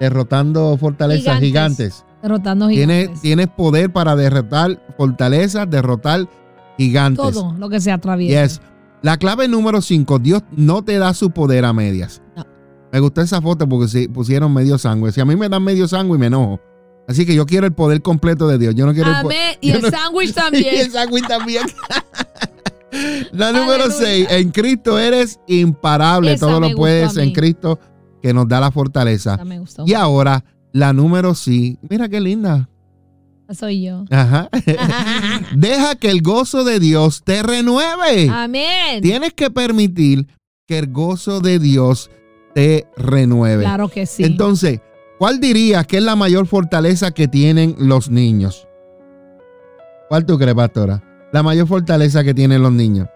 [0.00, 2.04] derrotando fortalezas gigantes.
[2.22, 3.22] Derrotando Tienes, gigantes.
[3.22, 6.26] tienes poder para derrotar fortalezas, derrotar
[6.76, 7.34] gigantes.
[7.34, 8.42] Todo lo que se atraviesa.
[8.42, 8.60] Yes.
[9.06, 12.20] La clave número 5, Dios no te da su poder a medias.
[12.34, 12.44] No.
[12.92, 15.12] Me gustó esa foto porque se pusieron medio sangre.
[15.12, 16.60] Si a mí me dan medio sangre me enojo.
[17.06, 18.74] Así que yo quiero el poder completo de Dios.
[18.74, 19.28] Yo no quiero el.
[19.60, 20.74] Y el no- sándwich y también.
[20.74, 21.66] el sándwich también.
[23.30, 23.96] La número Aleluya.
[23.96, 26.32] 6, en Cristo eres imparable.
[26.32, 27.32] Esa Todo lo puedes en.
[27.32, 27.78] Cristo
[28.20, 29.34] que nos da la fortaleza.
[29.34, 29.84] Esa me gustó.
[29.86, 31.78] Y ahora, la número sí.
[31.88, 32.68] Mira qué linda.
[33.52, 34.04] Soy yo.
[34.10, 34.48] Ajá.
[35.54, 38.28] Deja que el gozo de Dios te renueve.
[38.30, 39.00] Amén.
[39.02, 40.26] Tienes que permitir
[40.66, 42.10] que el gozo de Dios
[42.54, 43.62] te renueve.
[43.64, 44.24] Claro que sí.
[44.24, 44.80] Entonces,
[45.18, 48.66] ¿cuál dirías que es la mayor fortaleza que tienen los niños?
[50.08, 51.02] ¿Cuál tú crees, pastora?
[51.32, 53.08] La mayor fortaleza que tienen los niños.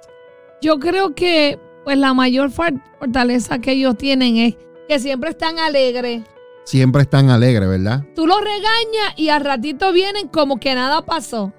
[0.63, 4.57] Yo creo que pues la mayor for- fortaleza que ellos tienen es
[4.89, 6.23] que siempre están alegres.
[6.65, 8.05] Siempre están alegres, ¿verdad?
[8.15, 11.53] Tú los regañas y al ratito vienen como que nada pasó.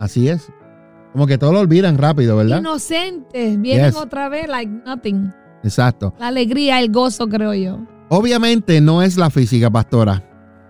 [0.00, 0.50] Así es.
[1.12, 2.58] Como que todo lo olvidan rápido, ¿verdad?
[2.60, 3.60] Inocentes.
[3.60, 3.96] Vienen Yes.
[3.96, 5.32] otra vez like nothing.
[5.62, 6.14] Exacto.
[6.18, 7.78] La alegría, el gozo, creo yo.
[8.08, 10.24] Obviamente no es la física, pastora,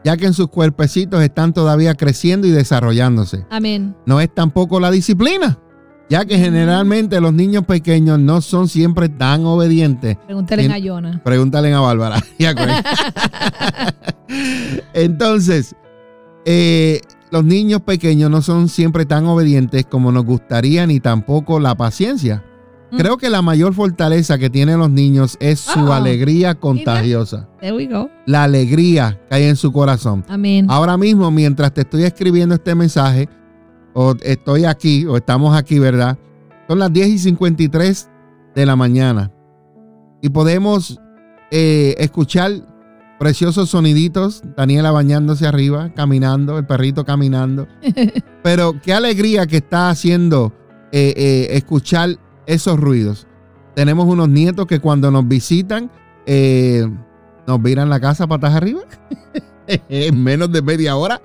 [0.04, 3.46] ya que en sus cuerpecitos están todavía creciendo y desarrollándose.
[3.50, 3.96] Amén.
[4.04, 5.58] No es tampoco la disciplina,
[6.12, 10.18] ya que generalmente los niños pequeños no son siempre tan obedientes.
[10.26, 11.22] Pregúntale a Yona.
[11.24, 12.22] Pregúntale a Bárbara.
[12.38, 12.68] Ya, con-
[14.92, 15.74] Entonces,
[16.44, 17.00] eh,
[17.30, 22.44] los niños pequeños no son siempre tan obedientes como nos gustaría, ni tampoco la paciencia.
[22.90, 22.96] Mm.
[22.98, 25.94] Creo que la mayor fortaleza que tienen los niños es su Uh-oh.
[25.94, 27.48] alegría contagiosa.
[27.62, 28.10] There we go.
[28.26, 30.26] La alegría que hay en su corazón.
[30.28, 30.66] Amén.
[30.68, 33.30] Ahora mismo, mientras te estoy escribiendo este mensaje,
[33.94, 36.18] o estoy aquí, o estamos aquí, ¿verdad?
[36.68, 38.08] Son las 10 y 53
[38.54, 39.32] de la mañana.
[40.20, 41.00] Y podemos
[41.50, 42.52] eh, escuchar
[43.18, 44.42] preciosos soniditos.
[44.56, 47.66] Daniela bañándose arriba, caminando, el perrito caminando.
[48.42, 50.52] Pero qué alegría que está haciendo
[50.92, 53.26] eh, eh, escuchar esos ruidos.
[53.74, 55.90] Tenemos unos nietos que cuando nos visitan
[57.46, 58.82] nos viran la casa patas arriba.
[59.66, 61.20] en menos de media hora.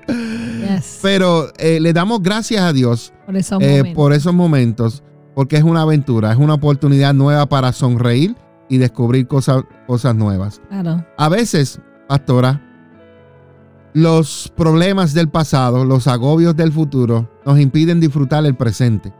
[0.75, 0.99] Yes.
[1.01, 3.93] Pero eh, le damos gracias a Dios por esos eh, momentos.
[3.95, 5.03] por esos momentos,
[5.35, 8.35] porque es una aventura, es una oportunidad nueva para sonreír
[8.69, 10.61] y descubrir cosas, cosas nuevas.
[10.69, 11.05] Claro.
[11.17, 12.61] A veces pastora,
[13.93, 19.13] los problemas del pasado, los agobios del futuro nos impiden disfrutar el presente.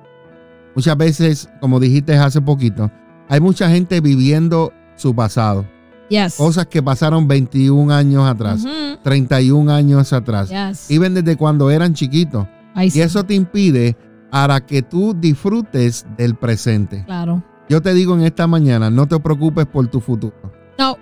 [0.76, 2.92] Muchas veces, como dijiste hace poquito,
[3.30, 5.68] hay mucha gente viviendo su pasado.
[6.10, 6.36] Yes.
[6.36, 8.98] Cosas que pasaron 21 años atrás, Ujú.
[9.04, 10.50] 31 años atrás.
[10.50, 10.90] Yes.
[10.90, 12.48] Iban desde cuando eran chiquitos.
[12.76, 13.98] Y eso te impide
[14.32, 17.04] para que tú disfrutes del presente.
[17.06, 17.44] Claro.
[17.70, 20.36] Yo te digo en esta mañana, no te preocupes por tu futuro.
[20.78, 20.98] No,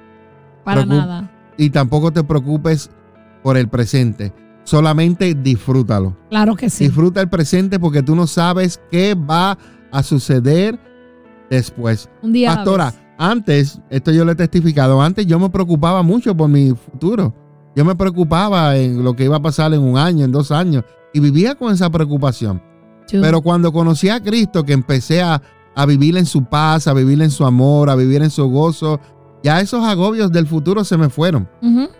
[0.63, 1.29] para nada.
[1.57, 2.89] Y tampoco te preocupes
[3.43, 4.33] por el presente.
[4.63, 6.17] Solamente disfrútalo.
[6.29, 6.85] Claro que sí.
[6.85, 9.57] Disfruta el presente porque tú no sabes qué va
[9.91, 10.79] a suceder
[11.49, 12.09] después.
[12.23, 12.55] Un día.
[12.55, 12.93] Pastora.
[13.17, 17.33] Antes, esto yo le he testificado, antes yo me preocupaba mucho por mi futuro.
[17.75, 20.83] Yo me preocupaba en lo que iba a pasar en un año, en dos años,
[21.13, 22.61] y vivía con esa preocupación.
[23.11, 25.41] Pero cuando conocí a Cristo, que empecé a,
[25.75, 28.99] a vivir en su paz, a vivir en su amor, a vivir en su gozo,
[29.43, 31.47] ya esos agobios del futuro se me fueron.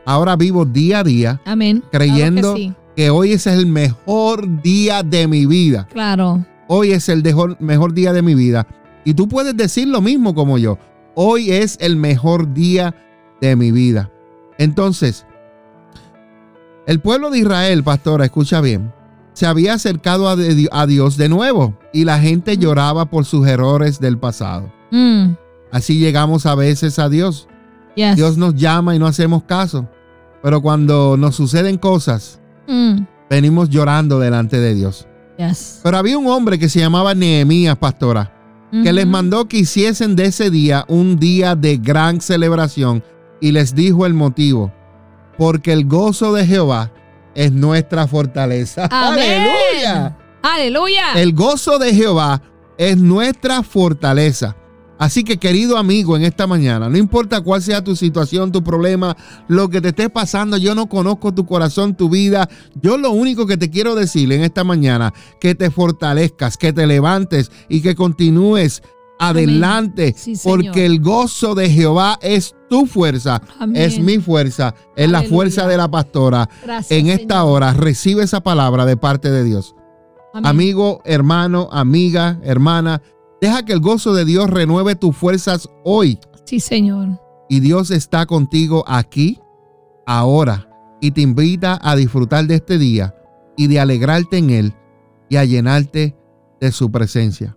[0.06, 1.84] Ahora vivo día a día Amén.
[1.92, 2.74] creyendo Claro que sí.
[2.96, 5.88] que hoy es el mejor día de mi vida.
[5.92, 6.44] Claro.
[6.68, 8.66] Hoy es el mejor, mejor día de mi vida.
[9.04, 10.80] Y tú puedes decir lo mismo como yo.
[11.16, 12.94] Hoy es el mejor día
[13.42, 14.12] de mi vida.
[14.58, 15.26] Entonces,
[16.88, 18.94] el pueblo de Israel, pastora, escucha bien,
[19.34, 23.48] se había acercado a, de- a Dios de nuevo y la gente lloraba por sus
[23.48, 24.72] errores del pasado.
[24.92, 25.32] Mm.
[25.72, 27.48] Así llegamos a veces a Dios.
[27.96, 28.16] Yes.
[28.16, 29.88] Dios nos llama y no hacemos caso.
[30.44, 33.06] Pero cuando nos suceden cosas, Mm.
[33.30, 35.08] venimos llorando delante de Dios.
[35.38, 35.80] Yes.
[35.84, 38.32] Pero había un hombre que se llamaba Nehemías, pastora,
[38.72, 43.04] que les mandó que hiciesen de ese día un día de gran celebración
[43.40, 44.74] y les dijo el motivo,
[45.38, 46.92] porque el gozo de Jehová
[47.36, 48.88] es nuestra fortaleza.
[48.92, 49.42] Amén.
[49.42, 50.18] Aleluya.
[50.42, 51.14] Aleluya.
[51.16, 52.42] El gozo de Jehová
[52.78, 54.56] es nuestra fortaleza.
[54.98, 59.16] Así que querido amigo, en esta mañana, no importa cuál sea tu situación, tu problema,
[59.48, 62.48] lo que te esté pasando, yo no conozco tu corazón, tu vida.
[62.82, 66.88] Yo lo único que te quiero decir en esta mañana, que te fortalezcas, que te
[66.88, 68.82] levantes y que continúes
[69.20, 73.82] adelante, Sí, porque el gozo de Jehová es tu fuerza, Amén.
[73.82, 76.50] es mi fuerza, es la fuerza de la pastora.
[76.64, 77.48] Gracias, En esta Señor.
[77.50, 79.76] hora recibe esa palabra de parte de Dios.
[80.34, 80.46] Amén.
[80.50, 83.02] Amigo, hermano, amiga, hermana,
[83.42, 86.20] deja que el gozo de Dios renueve tus fuerzas hoy.
[86.46, 87.20] Sí, Señor.
[87.50, 89.40] Y Dios está contigo aquí,
[90.06, 90.70] ahora,
[91.02, 93.16] y te invita a disfrutar de este día
[93.58, 94.74] y de alegrarte en él
[95.30, 96.16] y a llenarte
[96.60, 97.56] de su presencia.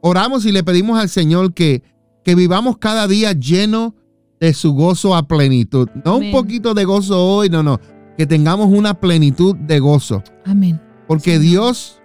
[0.00, 1.82] Oramos y le pedimos al Señor que,
[2.24, 3.94] que vivamos cada día lleno
[4.40, 5.88] de su gozo a plenitud.
[6.04, 7.80] No un poquito de gozo hoy, no, no.
[8.16, 10.22] Que tengamos una plenitud de gozo.
[10.44, 10.80] Amén.
[11.08, 11.42] Porque Señor.
[11.42, 12.02] Dios,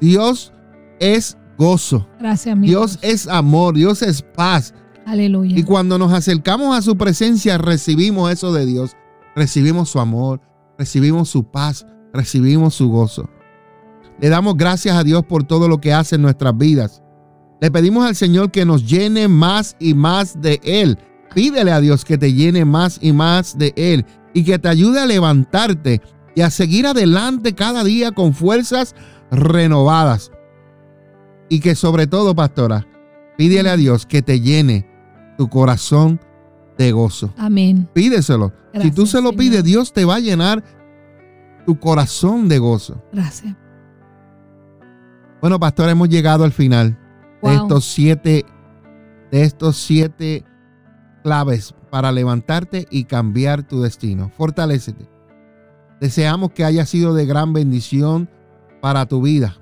[0.00, 0.52] Dios
[1.00, 2.08] es gozo.
[2.18, 4.74] Gracias, mi Dios es amor, Dios es paz.
[5.06, 5.58] Aleluya.
[5.58, 8.96] Y cuando nos acercamos a su presencia, recibimos eso de Dios.
[9.36, 10.40] Recibimos su amor,
[10.78, 13.28] recibimos su paz, recibimos su gozo.
[14.20, 17.02] Le damos gracias a Dios por todo lo que hace en nuestras vidas.
[17.60, 20.98] Le pedimos al Señor que nos llene más y más de Él.
[21.34, 25.00] Pídele a Dios que te llene más y más de Él y que te ayude
[25.00, 26.00] a levantarte
[26.36, 28.94] y a seguir adelante cada día con fuerzas
[29.30, 30.30] renovadas.
[31.54, 32.84] Y que sobre todo, pastora,
[33.38, 34.90] pídele a Dios que te llene
[35.38, 36.18] tu corazón
[36.76, 37.32] de gozo.
[37.36, 37.88] Amén.
[37.92, 38.52] Pídeselo.
[38.82, 39.36] si tú se lo Señor.
[39.36, 40.64] pides, Dios te va a llenar
[41.64, 43.00] tu corazón de gozo.
[43.12, 43.54] Gracias.
[45.40, 46.98] Bueno, pastor, hemos llegado al final
[47.40, 48.44] de estos siete,
[49.30, 50.44] de estos siete
[51.22, 54.32] claves para levantarte y cambiar tu destino.
[54.36, 55.08] Fortalécete.
[56.00, 58.28] Deseamos que haya sido de gran bendición
[58.82, 59.56] para tu vida.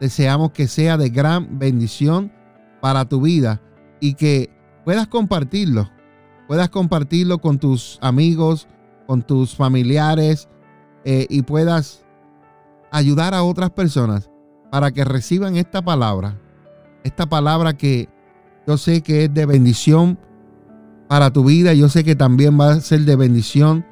[0.00, 2.32] Deseamos que sea de gran bendición
[2.80, 3.60] para tu vida
[4.00, 4.50] y que
[4.84, 5.88] puedas compartirlo.
[6.48, 8.68] Puedas compartirlo con tus amigos,
[9.06, 10.48] con tus familiares
[11.04, 12.04] eh, y puedas
[12.90, 14.30] ayudar a otras personas
[14.70, 16.36] para que reciban esta palabra.
[17.04, 18.08] Esta palabra que
[18.66, 20.18] yo sé que es de bendición
[21.08, 23.84] para tu vida y yo sé que también va a ser de bendición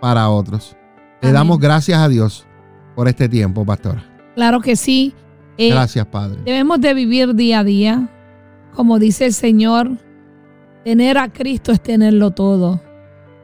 [0.00, 0.76] para otros.
[1.20, 1.34] Le Amén.
[1.34, 2.46] damos gracias a Dios
[2.94, 4.11] por este tiempo, pastora.
[4.34, 5.14] Claro que sí.
[5.58, 6.40] Eh, Gracias, Padre.
[6.44, 8.08] Debemos de vivir día a día.
[8.74, 9.90] Como dice el Señor,
[10.84, 12.80] tener a Cristo es tenerlo todo.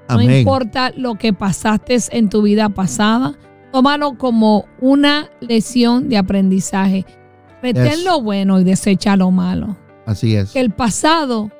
[0.09, 3.35] No importa lo que pasaste en tu vida pasada,
[3.73, 7.05] tómalo como una lección de aprendizaje.
[7.63, 9.77] Retén lo bueno y desecha lo malo.
[10.07, 10.53] Así es.
[10.53, 11.51] Que el pasado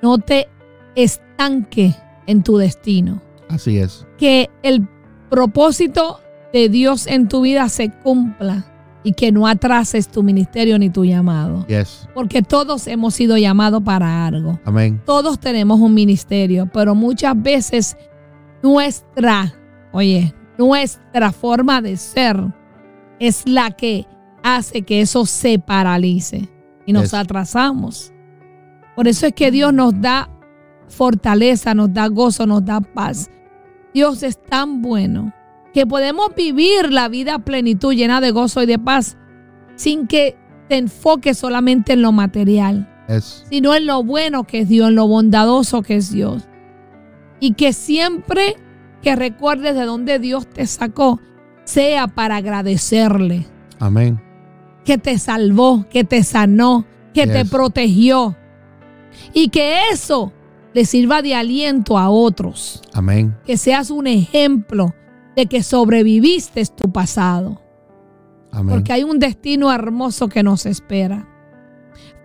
[0.00, 0.46] no te
[0.94, 1.94] estanque
[2.26, 3.20] en tu destino.
[3.48, 4.06] Así es.
[4.16, 4.86] Que el
[5.28, 6.20] propósito
[6.52, 8.64] de Dios en tu vida se cumpla.
[9.04, 11.64] y que no atrases tu ministerio ni tu llamado.
[11.68, 12.08] Yes.
[12.14, 14.58] Porque todos hemos sido llamados para algo.
[14.64, 15.00] Amén.
[15.06, 17.96] Todos tenemos un ministerio, pero muchas veces
[18.62, 19.54] nuestra,
[19.92, 22.36] oye, nuestra forma de ser
[23.20, 24.04] es la que
[24.42, 26.48] hace que eso se paralice
[26.84, 27.14] y nos Yes.
[27.14, 28.12] atrasamos.
[28.96, 30.28] Por eso es que Dios nos da
[30.88, 33.30] fortaleza, nos da gozo, nos da paz.
[33.94, 35.32] Dios es tan bueno
[35.72, 39.16] que podemos vivir la vida a plenitud llena de gozo y de paz
[39.76, 40.36] sin que
[40.68, 43.46] te enfoques solamente en lo material Yes.
[43.48, 46.46] sino en lo bueno que es Dios, en lo bondadoso que es Dios.
[47.40, 48.56] Y que siempre
[49.00, 51.18] que recuerdes de dónde Dios te sacó,
[51.64, 53.46] sea para agradecerle,
[53.78, 54.20] Amén.
[54.84, 58.36] que te salvó, que te sanó, que te protegió.
[59.32, 60.32] Y que eso
[60.74, 63.34] le sirva de aliento a otros, Amén.
[63.46, 64.94] que seas un ejemplo
[65.38, 67.60] de que sobreviviste tu pasado
[68.50, 68.74] Amén.
[68.74, 71.28] porque hay un destino hermoso que nos espera.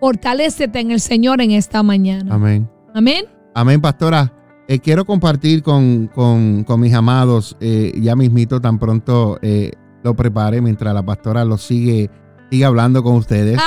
[0.00, 2.34] Fortalécete en el Señor en esta mañana.
[2.34, 2.68] Amén.
[2.92, 3.26] Amén.
[3.54, 4.32] Amén, pastora.
[4.66, 9.70] Eh, quiero compartir con, con- con mis amados, eh, ya mismito, tan pronto eh,
[10.02, 12.10] lo prepare mientras la pastora lo sigue,
[12.50, 13.58] sigue hablando con ustedes.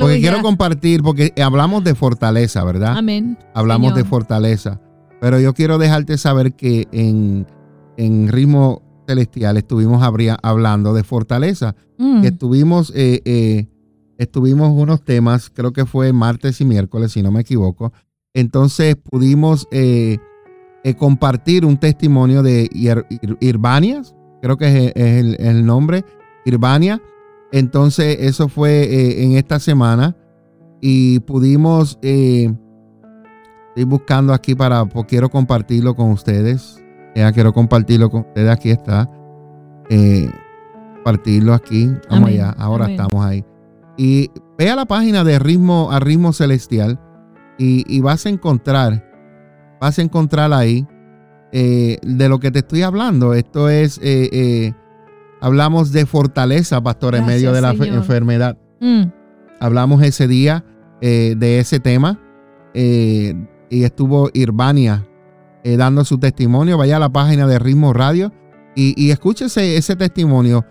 [0.00, 2.96] Porque quiero compartir, porque hablamos de fortaleza, ¿verdad?
[2.96, 3.38] Amén.
[3.54, 4.02] Hablamos Señor.
[4.02, 4.80] de fortaleza.
[5.20, 7.46] Pero yo quiero dejarte saber que en,
[7.96, 11.74] en ritmo celestial estuvimos habría- hablando de fortaleza.
[11.98, 12.24] Mm.
[12.24, 13.66] Estuvimos, eh, eh,
[14.18, 17.92] estuvimos unos temas, creo que fue martes y miércoles, si no me equivoco.
[18.34, 20.18] Entonces pudimos eh,
[20.98, 26.04] compartir un testimonio de Ir- Ir- Irbanias, creo que es, es el, el nombre,
[26.44, 27.00] Irbania.
[27.52, 30.16] Entonces eso fue en esta semana
[30.80, 32.54] y pudimos, estoy
[33.86, 36.82] buscando aquí para, pues, quiero compartirlo con ustedes.
[37.16, 39.10] Ya quiero compartirlo con ustedes, aquí está.
[39.88, 40.28] Eh,
[40.96, 41.86] compartirlo aquí.
[42.10, 43.00] Vamos Amén, allá, ahora amén.
[43.00, 43.44] estamos ahí.
[43.96, 47.00] Y ve a la página de Ritmo a Ritmo Celestial
[47.58, 49.02] y, y vas a encontrar,
[49.80, 50.86] vas a encontrar ahí
[51.52, 53.32] eh, de lo que te estoy hablando.
[53.32, 54.72] Esto es, eh, eh,
[55.40, 57.88] hablamos de fortaleza, pastor, en medio de la Señor.
[57.88, 58.58] enfermedad.
[58.80, 59.04] Mm.
[59.60, 60.64] Hablamos ese día
[61.00, 62.18] de ese tema
[62.74, 65.06] y estuvo Irbania
[65.66, 66.78] eh, dando su testimonio.
[66.78, 68.32] Vaya a la página de Ritmo Radio
[68.76, 70.64] y, y escúchese ese testimonio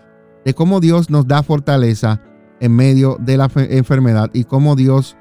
[0.44, 2.22] de cómo Dios nos da fortaleza
[2.60, 5.16] en medio de la fe- enfermedad y cómo Dios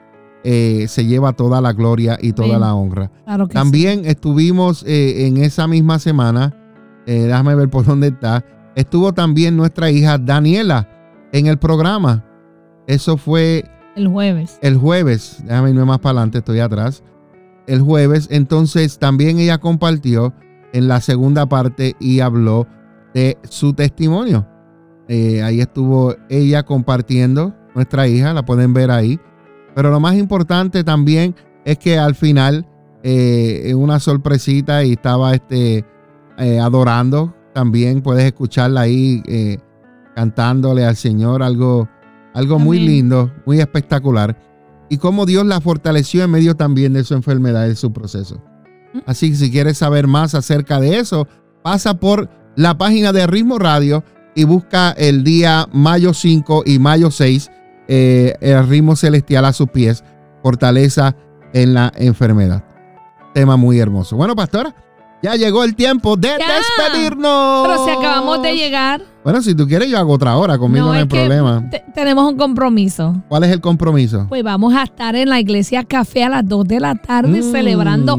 [0.45, 3.11] eh, se lleva toda la gloria y toda la honra.
[3.26, 6.53] Claro También estuvimos eh, en esa misma semana,
[7.07, 8.45] eh, déjame ver por dónde está,
[8.76, 10.88] estuvo también nuestra hija Daniela
[11.34, 12.23] en el programa.
[12.88, 13.65] Eso fue.
[13.95, 14.59] El jueves.
[14.61, 17.03] el jueves, déjame irme más para adelante, estoy atrás.
[17.68, 20.34] El jueves, entonces también ella compartió
[20.74, 22.68] en la segunda parte y habló
[23.13, 24.45] de su testimonio.
[25.07, 29.20] Eh, ahí estuvo ella compartiendo, nuestra hija, la pueden ver ahí.
[29.74, 32.68] Pero lo más importante también es que al final,
[33.03, 35.86] eh, una sorpresita y estaba este,
[36.38, 39.24] eh, adorando, también puedes escucharla ahí
[40.13, 41.88] cantándole al Señor algo,
[42.34, 44.38] algo muy lindo, muy espectacular.
[44.90, 48.42] Y cómo Dios la fortaleció en medio también de su enfermedad, de su proceso.
[48.94, 49.00] Mm.
[49.06, 51.28] Así que si quieres saber más acerca de eso,
[51.64, 54.04] pasa por la página de Ritmo Radio
[54.36, 57.52] y busca el día mayo 5 y mayo 6,
[57.88, 60.04] eh, el ritmo celestial a sus pies,
[60.44, 61.16] fortaleza
[61.54, 62.64] en la enfermedad.
[63.34, 64.16] Tema muy hermoso.
[64.16, 64.76] Bueno, pastora,
[65.22, 66.45] ya llegó el tiempo de Ya.
[66.55, 67.68] despedirnos.
[67.68, 70.57] Pero si acabamos de llegar, Bueno, si tú quieres, yo hago otra hora.
[70.57, 71.68] Conmigo no, hay es que problema.
[71.72, 73.16] te- tenemos un compromiso.
[73.28, 74.28] ¿Cuál es el compromiso?
[74.30, 77.51] Pues vamos a estar en la iglesia café a las 2 de la tarde Mm.
[77.51, 78.13] celebrando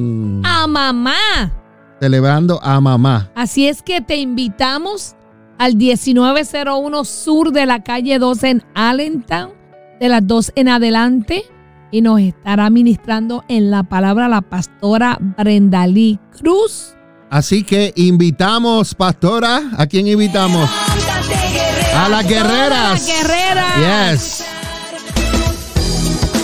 [0.45, 1.53] a mamá.
[2.01, 3.31] Celebrando a mamá.
[3.37, 5.15] Así es que te invitamos
[5.59, 9.51] al 1901 sur de la calle 12 en Allentown,
[10.01, 11.45] de las 2 en adelante,
[11.91, 16.97] y nos estará ministrando en la palabra la pastora Brenda Lee Cruz.
[17.31, 19.63] Así que invitamos, pastora.
[19.77, 20.71] ¿A quién invitamos?
[21.95, 23.07] A las guerreras.
[23.07, 24.15] ¡Todas las guerreras!
[24.15, 24.45] Yes.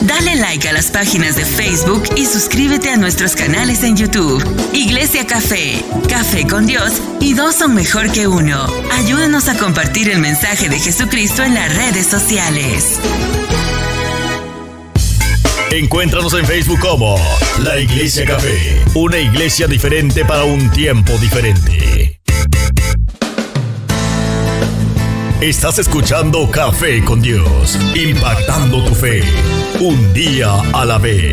[0.03, 4.43] Dale like a las páginas de Facebook y suscríbete a nuestros canales en YouTube.
[4.73, 8.67] Iglesia Café, Café con Dios y dos son mejor que uno.
[8.93, 12.99] Ayúdanos a compartir el mensaje de Jesucristo en las redes sociales.
[15.73, 17.17] Encuéntranos en Facebook como
[17.65, 22.21] La Iglesia Café, una iglesia diferente para un tiempo diferente.
[25.41, 29.23] Estás escuchando Café con Dios, impactando tu fe,
[29.81, 31.33] un día a la vez.